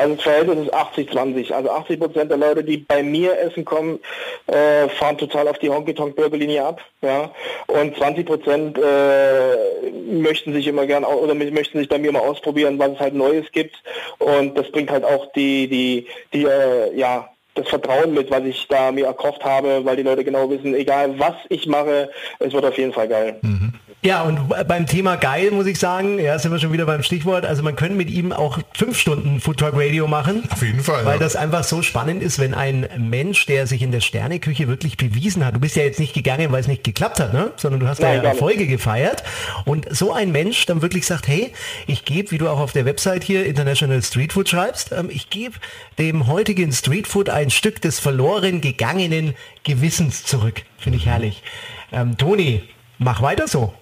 Also 0.02 0.16
das 0.16 0.24
Verhältnis 0.24 0.66
ist 0.66 0.74
80-20. 0.74 1.54
Also 1.54 1.70
80 1.70 2.00
Prozent 2.00 2.32
der 2.32 2.38
Leute, 2.38 2.64
die 2.64 2.78
bei 2.78 3.04
mir 3.04 3.40
essen 3.40 3.64
kommen, 3.64 4.00
äh, 4.48 4.90
fahren 4.90 5.18
total 5.18 5.48
auf 5.48 5.60
die 5.60 5.70
Honky 5.70 5.94
Tonk 5.94 6.16
Burgerlinie 6.16 6.66
ab. 6.66 6.82
Ja. 7.02 7.30
Und 7.68 7.96
20 7.96 8.26
Prozent 8.26 8.80
äh, 8.80 9.92
möchten 10.12 10.54
sich 10.54 10.66
immer 10.66 10.88
gern 10.88 11.04
oder 11.04 11.36
möchten 11.36 11.78
sich 11.78 11.88
bei 11.88 12.00
mir 12.00 12.12
mal 12.12 12.22
ausprobieren, 12.22 12.80
was 12.80 12.94
es 12.94 13.00
halt 13.00 13.14
Neues 13.14 13.46
gibt. 13.52 13.76
Und 14.18 14.58
das 14.58 14.72
bringt 14.72 14.90
halt 14.90 15.04
auch 15.04 15.32
die, 15.34 15.68
die, 15.68 16.08
die 16.34 16.46
äh, 16.46 16.98
ja, 16.98 17.30
das 17.54 17.68
Vertrauen 17.68 18.14
mit, 18.14 18.32
was 18.32 18.44
ich 18.44 18.68
da 18.70 18.92
mir 18.92 19.06
erkocht 19.06 19.44
habe, 19.44 19.82
weil 19.84 19.98
die 19.98 20.04
Leute 20.04 20.24
genau 20.24 20.50
wissen, 20.50 20.74
egal 20.74 21.20
was 21.20 21.36
ich 21.50 21.68
mache, 21.68 22.10
es 22.40 22.54
wird 22.54 22.66
auf 22.66 22.78
jeden 22.78 22.94
Fall 22.94 23.08
geil. 23.08 23.38
Mhm. 23.42 23.74
Ja, 24.04 24.24
und 24.24 24.50
beim 24.68 24.88
Thema 24.88 25.16
geil 25.16 25.52
muss 25.52 25.68
ich 25.68 25.78
sagen, 25.78 26.18
ja, 26.18 26.40
sind 26.40 26.52
wir 26.52 26.58
schon 26.58 26.74
wieder 26.74 26.88
beim 26.88 27.04
Stichwort. 27.04 27.46
Also 27.46 27.62
man 27.62 27.76
könnte 27.76 27.94
mit 27.94 28.10
ihm 28.10 28.32
auch 28.32 28.58
fünf 28.74 28.98
Stunden 28.98 29.40
Food 29.40 29.60
Talk 29.60 29.76
Radio 29.76 30.08
machen. 30.08 30.44
Auf 30.50 30.64
jeden 30.64 30.80
Fall. 30.80 31.06
Weil 31.06 31.14
ja. 31.14 31.20
das 31.20 31.36
einfach 31.36 31.64
so 31.64 31.84
spannend 31.84 32.24
ist, 32.24 32.40
wenn 32.40 32.56
ein 32.56 32.88
Mensch, 32.98 33.46
der 33.46 33.68
sich 33.68 33.84
in 33.84 33.92
der 33.92 34.00
Sterneküche 34.00 34.68
wirklich 34.68 34.98
bewiesen 34.98 35.46
hat, 35.46 35.54
du 35.54 35.60
bist 35.60 35.76
ja 35.76 35.84
jetzt 35.84 36.00
nicht 36.00 36.16
gegangen, 36.16 36.52
weil 36.52 36.62
es 36.62 36.68
nicht 36.68 36.84
geklappt 36.84 37.20
hat, 37.20 37.32
ne? 37.32 37.52
sondern 37.58 37.80
du 37.80 37.88
hast 37.88 38.02
Nein, 38.02 38.18
da 38.18 38.24
ja 38.24 38.30
Erfolge 38.30 38.66
gefeiert. 38.66 39.24
Und 39.66 39.86
so 39.96 40.12
ein 40.12 40.32
Mensch 40.32 40.66
dann 40.66 40.82
wirklich 40.82 41.06
sagt, 41.06 41.28
hey, 41.28 41.54
ich 41.86 42.04
gebe, 42.04 42.32
wie 42.32 42.40
du 42.40 42.50
auch 42.50 42.60
auf 42.60 42.72
der 42.72 42.86
Website 42.86 43.24
hier 43.24 43.46
International 43.46 44.02
Street 44.02 44.34
Food 44.34 44.50
schreibst, 44.50 44.92
ähm, 44.94 45.12
ich 45.12 45.30
gebe 45.30 45.54
dem 46.00 46.26
heutigen 46.26 46.72
Street 46.72 47.08
Food 47.08 47.30
ein 47.30 47.52
Stück 47.52 47.80
des 47.84 48.00
verloren 48.00 48.62
gegangenen 48.62 49.36
Gewissens 49.64 50.24
zurück. 50.24 50.64
Finde 50.80 50.98
ich 50.98 51.06
herrlich. 51.06 51.44
Ähm, 51.92 52.18
Toni, 52.18 52.64
mach 52.98 53.22
weiter 53.22 53.48
so. 53.48 53.76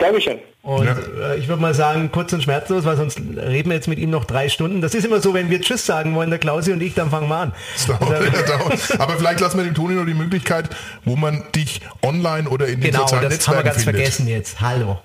Dankeschön. 0.00 0.40
Und 0.62 0.86
ja. 0.86 0.96
äh, 1.32 1.38
ich 1.38 1.48
würde 1.48 1.62
mal 1.62 1.74
sagen, 1.74 2.10
kurz 2.10 2.32
und 2.32 2.42
schmerzlos, 2.42 2.84
weil 2.84 2.96
sonst 2.96 3.18
reden 3.18 3.70
wir 3.70 3.76
jetzt 3.76 3.86
mit 3.86 3.98
ihm 3.98 4.10
noch 4.10 4.24
drei 4.24 4.48
Stunden. 4.48 4.80
Das 4.80 4.94
ist 4.94 5.04
immer 5.04 5.20
so, 5.20 5.34
wenn 5.34 5.50
wir 5.50 5.60
Tschüss 5.60 5.84
sagen 5.86 6.14
wollen, 6.14 6.30
der 6.30 6.38
Klausi 6.38 6.72
und 6.72 6.82
ich, 6.82 6.94
dann 6.94 7.10
fangen 7.10 7.28
wir 7.28 7.36
an. 7.36 7.52
Dauert, 7.86 8.12
also, 8.12 8.94
Aber 8.98 9.16
vielleicht 9.16 9.40
lassen 9.40 9.58
wir 9.58 9.64
dem 9.64 9.74
Toni 9.74 9.94
noch 9.94 10.06
die 10.06 10.14
Möglichkeit, 10.14 10.70
wo 11.04 11.16
man 11.16 11.44
dich 11.54 11.82
online 12.02 12.48
oder 12.48 12.66
in 12.66 12.80
den 12.80 12.90
genau, 12.90 13.02
sozialen 13.02 13.28
Netzwerken 13.28 13.30
findet. 13.30 13.36
Genau, 13.36 13.36
das 13.36 13.46
haben 13.46 13.56
wir 13.56 13.64
ganz 13.64 13.84
findet. 13.84 13.96
vergessen 13.96 14.26
jetzt. 14.28 14.58
Hallo. 14.60 14.98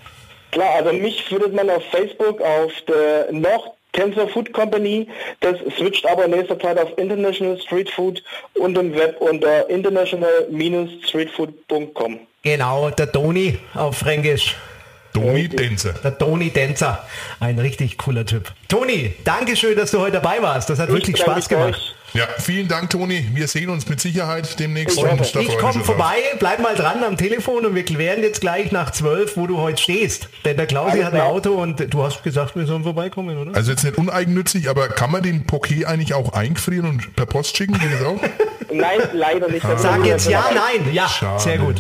Klar, 0.52 0.76
also 0.78 0.94
mich 0.94 1.26
findet 1.26 1.54
man 1.54 1.70
auf 1.70 1.84
Facebook 1.92 2.42
auf 2.42 2.72
der 2.88 3.28
noch 3.32 3.74
Tensor 3.92 4.30
Food 4.30 4.54
Company. 4.54 5.10
Das 5.42 5.58
switcht 5.78 6.08
aber 6.08 6.24
in 6.26 6.32
nächster 6.32 6.58
Zeit 6.60 6.80
auf 6.80 6.98
International 6.98 7.60
Street 7.60 7.90
Food 7.90 8.24
und 8.54 8.78
im 8.78 8.96
Web 8.96 9.18
unter 9.20 9.70
international-streetfood.com. 9.70 12.20
Genau, 12.44 12.90
der 12.92 13.12
Toni 13.12 13.58
auf 13.74 13.98
Fränkisch. 13.98 14.56
Toni 15.16 15.48
Denzer. 15.48 15.94
Der 15.94 16.18
Toni 16.18 16.50
Denzer. 16.50 17.04
Ein 17.40 17.58
richtig 17.58 17.98
cooler 17.98 18.26
Typ. 18.26 18.52
Toni, 18.68 19.14
danke 19.24 19.56
schön, 19.56 19.78
dass 19.78 19.92
du 19.92 20.00
heute 20.00 20.14
dabei 20.14 20.42
warst. 20.42 20.70
Das 20.70 20.78
hat 20.80 20.90
ich 20.90 20.96
wirklich 20.96 21.18
Spaß 21.18 21.48
gemacht. 21.48 21.76
Euch. 21.76 21.96
Ja, 22.14 22.28
vielen 22.38 22.68
Dank, 22.70 22.90
Toni. 22.90 23.26
Wir 23.34 23.48
sehen 23.48 23.70
uns 23.70 23.90
mit 23.90 24.00
Sicherheit 24.00 24.58
demnächst. 24.60 24.98
Ich, 24.98 25.36
ich 25.36 25.58
komme 25.58 25.84
vorbei, 25.84 26.16
bleib 26.40 26.62
mal 26.62 26.76
dran 26.76 27.04
am 27.04 27.18
Telefon 27.18 27.66
und 27.66 27.76
wir 27.76 27.84
klären 27.84 28.22
jetzt 28.22 28.40
gleich 28.40 28.72
nach 28.72 28.92
zwölf, 28.92 29.36
wo 29.36 29.48
du 29.48 29.58
heute 29.58 29.82
stehst. 29.82 30.30
Denn 30.46 30.56
der 30.56 30.66
Klausi 30.66 31.00
hat 31.00 31.14
ein 31.14 31.22
Auto 31.22 31.54
und 31.54 31.94
du 31.94 32.04
hast 32.04 32.24
gesagt, 32.24 32.56
wir 32.56 32.66
sollen 32.66 32.84
vorbeikommen, 32.84 33.38
oder? 33.38 33.54
Also 33.54 33.72
jetzt 33.72 33.84
nicht 33.84 33.98
uneigennützig, 33.98 34.70
aber 34.70 34.88
kann 34.88 35.12
man 35.12 35.24
den 35.24 35.46
Poké 35.46 35.86
eigentlich 35.86 36.14
auch 36.14 36.32
eingefrieren 36.32 36.88
und 36.88 37.16
per 37.16 37.26
Post 37.26 37.58
schicken? 37.58 37.78
Geht 37.80 37.94
das 37.94 38.04
auch? 38.04 38.20
Nein, 38.72 39.00
leider 39.14 39.48
nicht. 39.50 39.66
Ah. 39.66 39.78
Sag 39.78 40.06
jetzt 40.06 40.30
ja, 40.30 40.46
nein. 40.54 40.94
Ja, 40.94 41.08
Schade. 41.08 41.42
sehr 41.42 41.58
gut. 41.58 41.76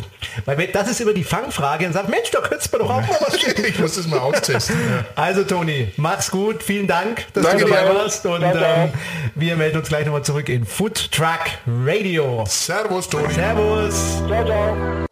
Weil 0.45 0.67
das 0.67 0.89
ist 0.89 1.01
immer 1.01 1.13
die 1.13 1.23
Fangfrage 1.23 1.85
und 1.85 1.93
sagt, 1.93 2.09
Mensch, 2.09 2.29
da 2.31 2.41
könntest 2.41 2.73
du 2.73 2.77
doch 2.79 2.89
auch 2.89 3.01
mal 3.01 3.17
was 3.21 3.39
schicken. 3.39 3.65
ich 3.65 3.79
muss 3.79 3.95
das 3.95 4.07
mal 4.07 4.19
austesten. 4.19 4.75
Ja. 4.75 5.05
Also 5.15 5.43
Toni, 5.43 5.91
mach's 5.97 6.31
gut. 6.31 6.63
Vielen 6.63 6.87
Dank, 6.87 7.25
dass 7.33 7.43
Danke 7.43 7.65
du 7.65 7.69
dabei 7.71 7.87
dir. 7.89 7.95
warst. 7.95 8.25
Und 8.25 8.43
ähm, 8.43 8.91
wir 9.35 9.55
melden 9.55 9.77
uns 9.77 9.87
gleich 9.89 10.05
nochmal 10.05 10.23
zurück 10.23 10.49
in 10.49 10.65
Food 10.65 11.11
Truck 11.11 11.39
Radio. 11.67 12.43
Servus, 12.47 13.09
Toni. 13.09 13.33
Servus. 13.33 13.95
Ciao, 14.27 14.45
ciao. 14.45 15.05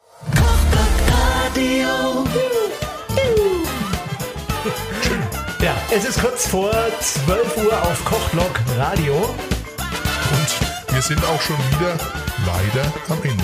Ja, 5.61 5.75
es 5.95 6.03
ist 6.03 6.19
kurz 6.19 6.47
vor 6.47 6.71
12 6.99 7.57
Uhr 7.65 7.81
auf 7.83 8.03
Kochblock 8.03 8.59
Radio. 8.77 9.15
Und 9.15 10.72
wir 10.93 11.01
sind 11.01 11.25
auch 11.25 11.41
schon 11.41 11.57
wieder 11.57 11.97
leider 12.45 12.91
am 13.09 13.23
Ende. 13.23 13.43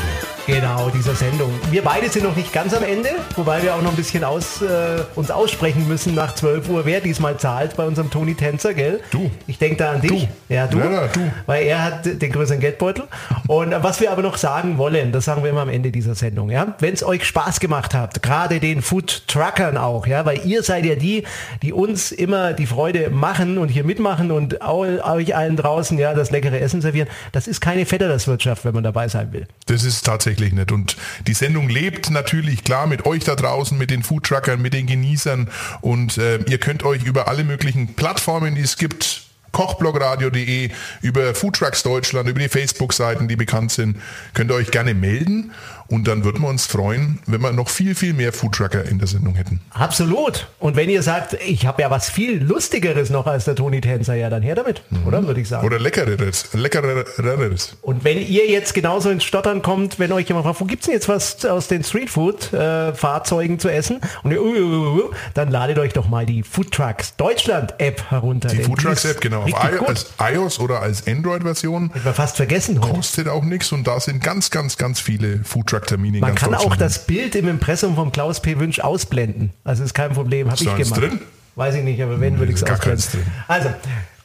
Genau, 0.50 0.90
dieser 0.90 1.14
Sendung. 1.14 1.52
Wir 1.70 1.84
beide 1.84 2.10
sind 2.10 2.24
noch 2.24 2.36
nicht 2.36 2.52
ganz 2.52 2.74
am 2.74 2.82
Ende, 2.82 3.10
wobei 3.36 3.62
wir 3.62 3.76
auch 3.76 3.84
noch 3.84 3.92
ein 3.92 3.96
bisschen 3.96 4.24
aus, 4.24 4.64
äh, 4.64 5.04
uns 5.14 5.30
aussprechen 5.30 5.88
müssen 5.88 6.16
nach 6.16 6.34
12 6.34 6.70
Uhr, 6.70 6.86
wer 6.86 7.02
diesmal 7.02 7.38
zahlt 7.38 7.78
bei 7.78 7.86
unserem 7.86 8.10
Toni 8.10 8.34
Tänzer, 8.34 8.74
gell? 8.74 9.00
Du. 9.12 9.30
Ich 9.46 9.60
denke 9.60 9.78
da 9.78 9.92
an 9.92 10.02
dich. 10.02 10.28
Du. 10.28 10.54
Ja, 10.54 10.66
du. 10.66 10.80
Ja, 10.80 11.08
du. 11.08 11.32
Weil 11.46 11.66
er 11.66 11.84
hat 11.84 12.06
den 12.06 12.32
größeren 12.32 12.60
Geldbeutel. 12.60 13.04
Und 13.46 13.76
was 13.84 14.02
wir 14.02 14.12
aber 14.12 14.24
noch 14.24 14.38
sagen 14.38 14.80
wollen, 14.80 15.12
das 15.12 15.26
sagen 15.26 15.44
wir 15.44 15.52
immer 15.52 15.62
am 15.62 15.70
Ende 15.70 15.92
dieser 15.92 16.16
Sendung, 16.16 16.50
ja? 16.50 16.74
Wenn 16.80 16.96
es 16.96 17.04
euch 17.04 17.26
Spaß 17.26 17.60
gemacht 17.60 17.94
hat, 17.94 18.24
gerade 18.24 18.60
den 18.60 18.82
Food 18.82 19.28
Truckern 19.28 19.78
auch, 19.78 20.08
ja, 20.08 20.26
weil 20.26 20.44
ihr 20.48 20.64
seid 20.64 20.84
ja 20.86 20.96
die, 20.96 21.26
die 21.62 21.74
uns 21.74 22.12
immer 22.12 22.54
die 22.54 22.66
Freude 22.66 23.12
machen 23.12 23.60
und 23.60 23.70
hier 23.70 23.84
mitmachen 23.84 24.32
und 24.32 24.62
euch 24.62 25.36
allen 25.36 25.58
draußen, 25.58 26.00
ja, 26.00 26.16
das 26.16 26.32
leckere 26.32 26.60
Essen 26.60 26.82
servieren. 26.82 27.08
Das 27.34 27.48
ist 27.48 27.62
keine 27.62 27.86
Fedderswirtschaft, 27.86 28.66
wenn 28.66 28.74
man 28.74 28.84
dabei 28.90 29.08
sein 29.08 29.32
will. 29.32 29.48
Das 29.68 29.84
ist 29.84 30.06
tatsächlich 30.06 30.54
nicht. 30.54 30.72
Und 30.72 30.98
die 31.28 31.34
Sendung 31.34 31.70
lebt 31.70 32.10
natürlich 32.10 32.64
klar 32.64 32.88
mit 32.88 33.06
euch 33.06 33.24
da 33.24 33.36
draußen, 33.36 33.78
mit 33.78 33.90
den 33.90 34.04
Foodtruckern, 34.04 34.62
mit 34.62 34.74
den 34.74 34.88
Genießern 34.88 35.50
und 35.82 36.18
äh, 36.18 36.40
ihr 36.50 36.58
könnt 36.58 36.84
euch 36.84 37.04
über 37.04 37.28
alle 37.28 37.44
möglichen 37.44 37.94
Plattformen, 37.94 38.56
die 38.56 38.62
es 38.62 38.78
gibt, 38.78 39.29
kochblogradio.de, 39.52 40.70
über 41.02 41.36
Foodtrucks 41.36 41.84
Deutschland, 41.84 42.30
über 42.30 42.40
die 42.40 42.50
Facebook-Seiten, 42.50 43.28
die 43.28 43.36
bekannt 43.36 43.72
sind, 43.72 43.98
könnt 44.34 44.52
ihr 44.52 44.56
euch 44.56 44.72
gerne 44.72 44.94
melden. 44.94 45.52
Und 45.90 46.08
dann 46.08 46.24
würden 46.24 46.42
wir 46.42 46.50
uns 46.50 46.68
freuen, 46.68 47.18
wenn 47.26 47.42
wir 47.42 47.52
noch 47.52 47.68
viel, 47.68 47.96
viel 47.96 48.14
mehr 48.14 48.32
Foodtrucker 48.32 48.86
in 48.86 49.00
der 49.00 49.08
Sendung 49.08 49.34
hätten. 49.34 49.60
Absolut. 49.72 50.48
Und 50.60 50.76
wenn 50.76 50.88
ihr 50.88 51.02
sagt, 51.02 51.34
ich 51.46 51.66
habe 51.66 51.82
ja 51.82 51.90
was 51.90 52.12
viel 52.12 52.44
Lustigeres 52.44 53.10
noch 53.10 53.26
als 53.26 53.46
der 53.46 53.56
Toni 53.56 53.82
Tänzer, 53.82 54.14
ja, 54.14 54.30
dann 54.30 54.44
her 54.44 54.54
damit, 54.54 54.84
mhm. 54.92 55.08
oder? 55.08 55.26
Würde 55.26 55.42
ich 55.42 55.48
sagen. 55.48 55.66
Oder 55.66 55.80
Leckereres. 55.80 56.54
Leckereres. 56.54 57.76
Und 57.82 58.04
wenn 58.04 58.20
ihr 58.20 58.48
jetzt 58.48 58.76
genauso 58.76 59.10
ins 59.10 59.24
Stottern 59.24 59.64
kommt, 59.64 59.98
wenn 59.98 60.12
euch 60.12 60.28
jemand 60.28 60.46
fragt, 60.46 60.62
wo 60.62 60.66
gibt 60.66 60.84
es 60.84 60.86
denn 60.86 60.94
jetzt 60.94 61.10
was 61.10 61.44
aus 61.44 61.68
den 61.68 61.84
Streetfood-Fahrzeugen 61.84 63.56
äh, 63.56 63.58
zu 63.58 63.70
essen? 63.70 64.00
Und 64.22 64.32
ihr, 64.32 64.44
uh, 64.44 64.46
uh, 64.46 64.98
uh, 65.00 65.12
dann 65.34 65.50
ladet 65.50 65.80
euch 65.80 65.94
doch 65.94 66.08
mal 66.08 66.28
die 66.28 66.44
Foodtrucks 66.44 67.16
Deutschland-App 67.16 68.12
herunter. 68.12 68.50
Die 68.50 68.62
Foodtrucks-App, 68.62 69.22
genau. 69.22 69.39
Auf 69.44 69.88
als 69.88 70.08
iOS 70.20 70.60
oder 70.60 70.82
als 70.82 71.08
Android-Version. 71.08 71.92
Hätten 71.94 72.06
wir 72.06 72.14
fast 72.14 72.38
vergessen 72.38 72.80
heute. 72.82 72.94
Kostet 72.94 73.28
auch 73.28 73.44
nichts 73.44 73.72
und 73.72 73.88
da 73.88 74.00
sind 74.00 74.24
ganz, 74.24 74.50
ganz, 74.52 74.78
ganz 74.78 75.00
viele 75.00 75.44
Foodtrucks 75.44 75.70
Truck-Termine. 75.70 76.20
Man 76.20 76.36
kann 76.36 76.56
auch 76.56 76.76
das 76.76 77.06
Bild 77.06 77.36
im 77.36 77.48
Impressum 77.48 77.96
vom 77.96 78.12
Klaus 78.12 78.42
P. 78.42 78.60
Wünsch 78.60 78.80
ausblenden. 78.80 79.52
Also 79.64 79.84
ist 79.84 79.94
kein 79.94 80.14
Problem, 80.14 80.50
habe 80.52 80.62
ich 80.62 80.76
gemacht. 80.76 81.02
Drin? 81.02 81.22
Weiß 81.56 81.76
ich 81.76 81.84
nicht, 81.84 82.02
aber 82.02 82.20
wenn, 82.22 82.40
würde 82.40 82.52
ich 82.52 82.62
es 82.62 82.64
ausblenden. 82.64 83.26
Also, 83.48 83.70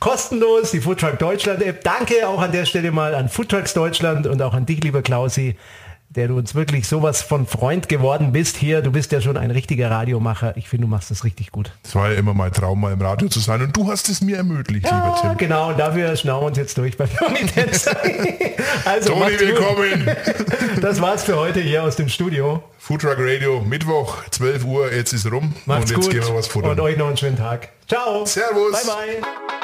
kostenlos, 0.01 0.71
die 0.71 0.81
Foodtruck 0.81 1.19
Deutschland 1.19 1.63
App. 1.63 1.83
Danke 1.83 2.29
auch 2.29 2.41
an 2.41 2.53
der 2.53 2.65
Stelle 2.65 2.93
mal 2.93 3.15
an 3.15 3.29
Foodtrucks 3.29 3.75
Deutschland 3.75 4.27
und 4.27 4.41
auch 4.43 4.55
an 4.55 4.67
dich, 4.67 4.83
lieber 4.83 5.03
Klausi 5.03 5.57
der 6.17 6.29
du 6.29 6.37
uns 6.37 6.55
wirklich 6.55 6.87
sowas 6.87 7.23
von 7.23 7.47
Freund 7.47 7.89
geworden 7.89 8.33
bist 8.33 8.57
hier. 8.57 8.83
Du 8.83 8.93
bist 8.93 9.11
ja 9.13 9.21
schon 9.21 9.37
ein 9.37 9.51
richtiger 9.51 9.91
Radiomacher. 9.91 10.57
Ich 10.57 10.69
finde, 10.69 10.87
du 10.87 10.91
machst 10.91 11.11
das 11.11 11.25
richtig 11.25 11.51
gut. 11.51 11.73
Es 11.83 11.95
war 11.95 12.11
ja 12.13 12.19
immer 12.19 12.35
mein 12.35 12.53
Traum, 12.53 12.81
mal 12.81 12.93
im 12.93 13.01
Radio 13.01 13.29
zu 13.29 13.41
sein 13.41 13.63
und 13.63 13.77
du 13.77 13.91
hast 13.91 14.09
es 14.09 14.21
mir 14.21 14.37
ermöglicht, 14.37 14.87
ja, 14.87 14.97
lieber 14.97 15.19
Tim. 15.21 15.37
Genau, 15.37 15.71
und 15.71 15.79
dafür 15.79 16.17
schnauen 16.17 16.43
wir 16.43 16.47
uns 16.49 16.59
jetzt 16.59 16.79
durch 16.79 16.97
bei 16.97 17.07
Tony 17.07 17.41
also, 18.85 19.13
Toni, 19.13 19.39
willkommen. 19.39 20.11
Das 20.81 21.01
war's 21.01 21.25
für 21.25 21.37
heute 21.37 21.61
hier 21.61 21.83
aus 21.83 21.97
dem 21.97 22.09
Studio. 22.09 22.63
Foodtruck 22.79 23.17
Radio, 23.19 23.61
Mittwoch, 23.61 24.19
12 24.31 24.65
Uhr, 24.65 24.93
jetzt 24.93 25.13
ist 25.13 25.31
rum. 25.31 25.55
Macht's 25.67 25.91
und 25.91 25.97
jetzt 25.97 26.07
gut 26.07 26.11
gehen 26.13 26.29
wir 26.29 26.35
was 26.35 26.47
futtern. 26.47 26.73
Und 26.73 26.81
euch 26.81 26.97
noch 26.97 27.09
einen 27.09 27.17
schönen 27.17 27.37
Tag. 27.37 27.71
Ciao. 27.89 28.27
Servus. 28.27 28.73
Bye, 28.73 29.21
bye. 29.21 29.64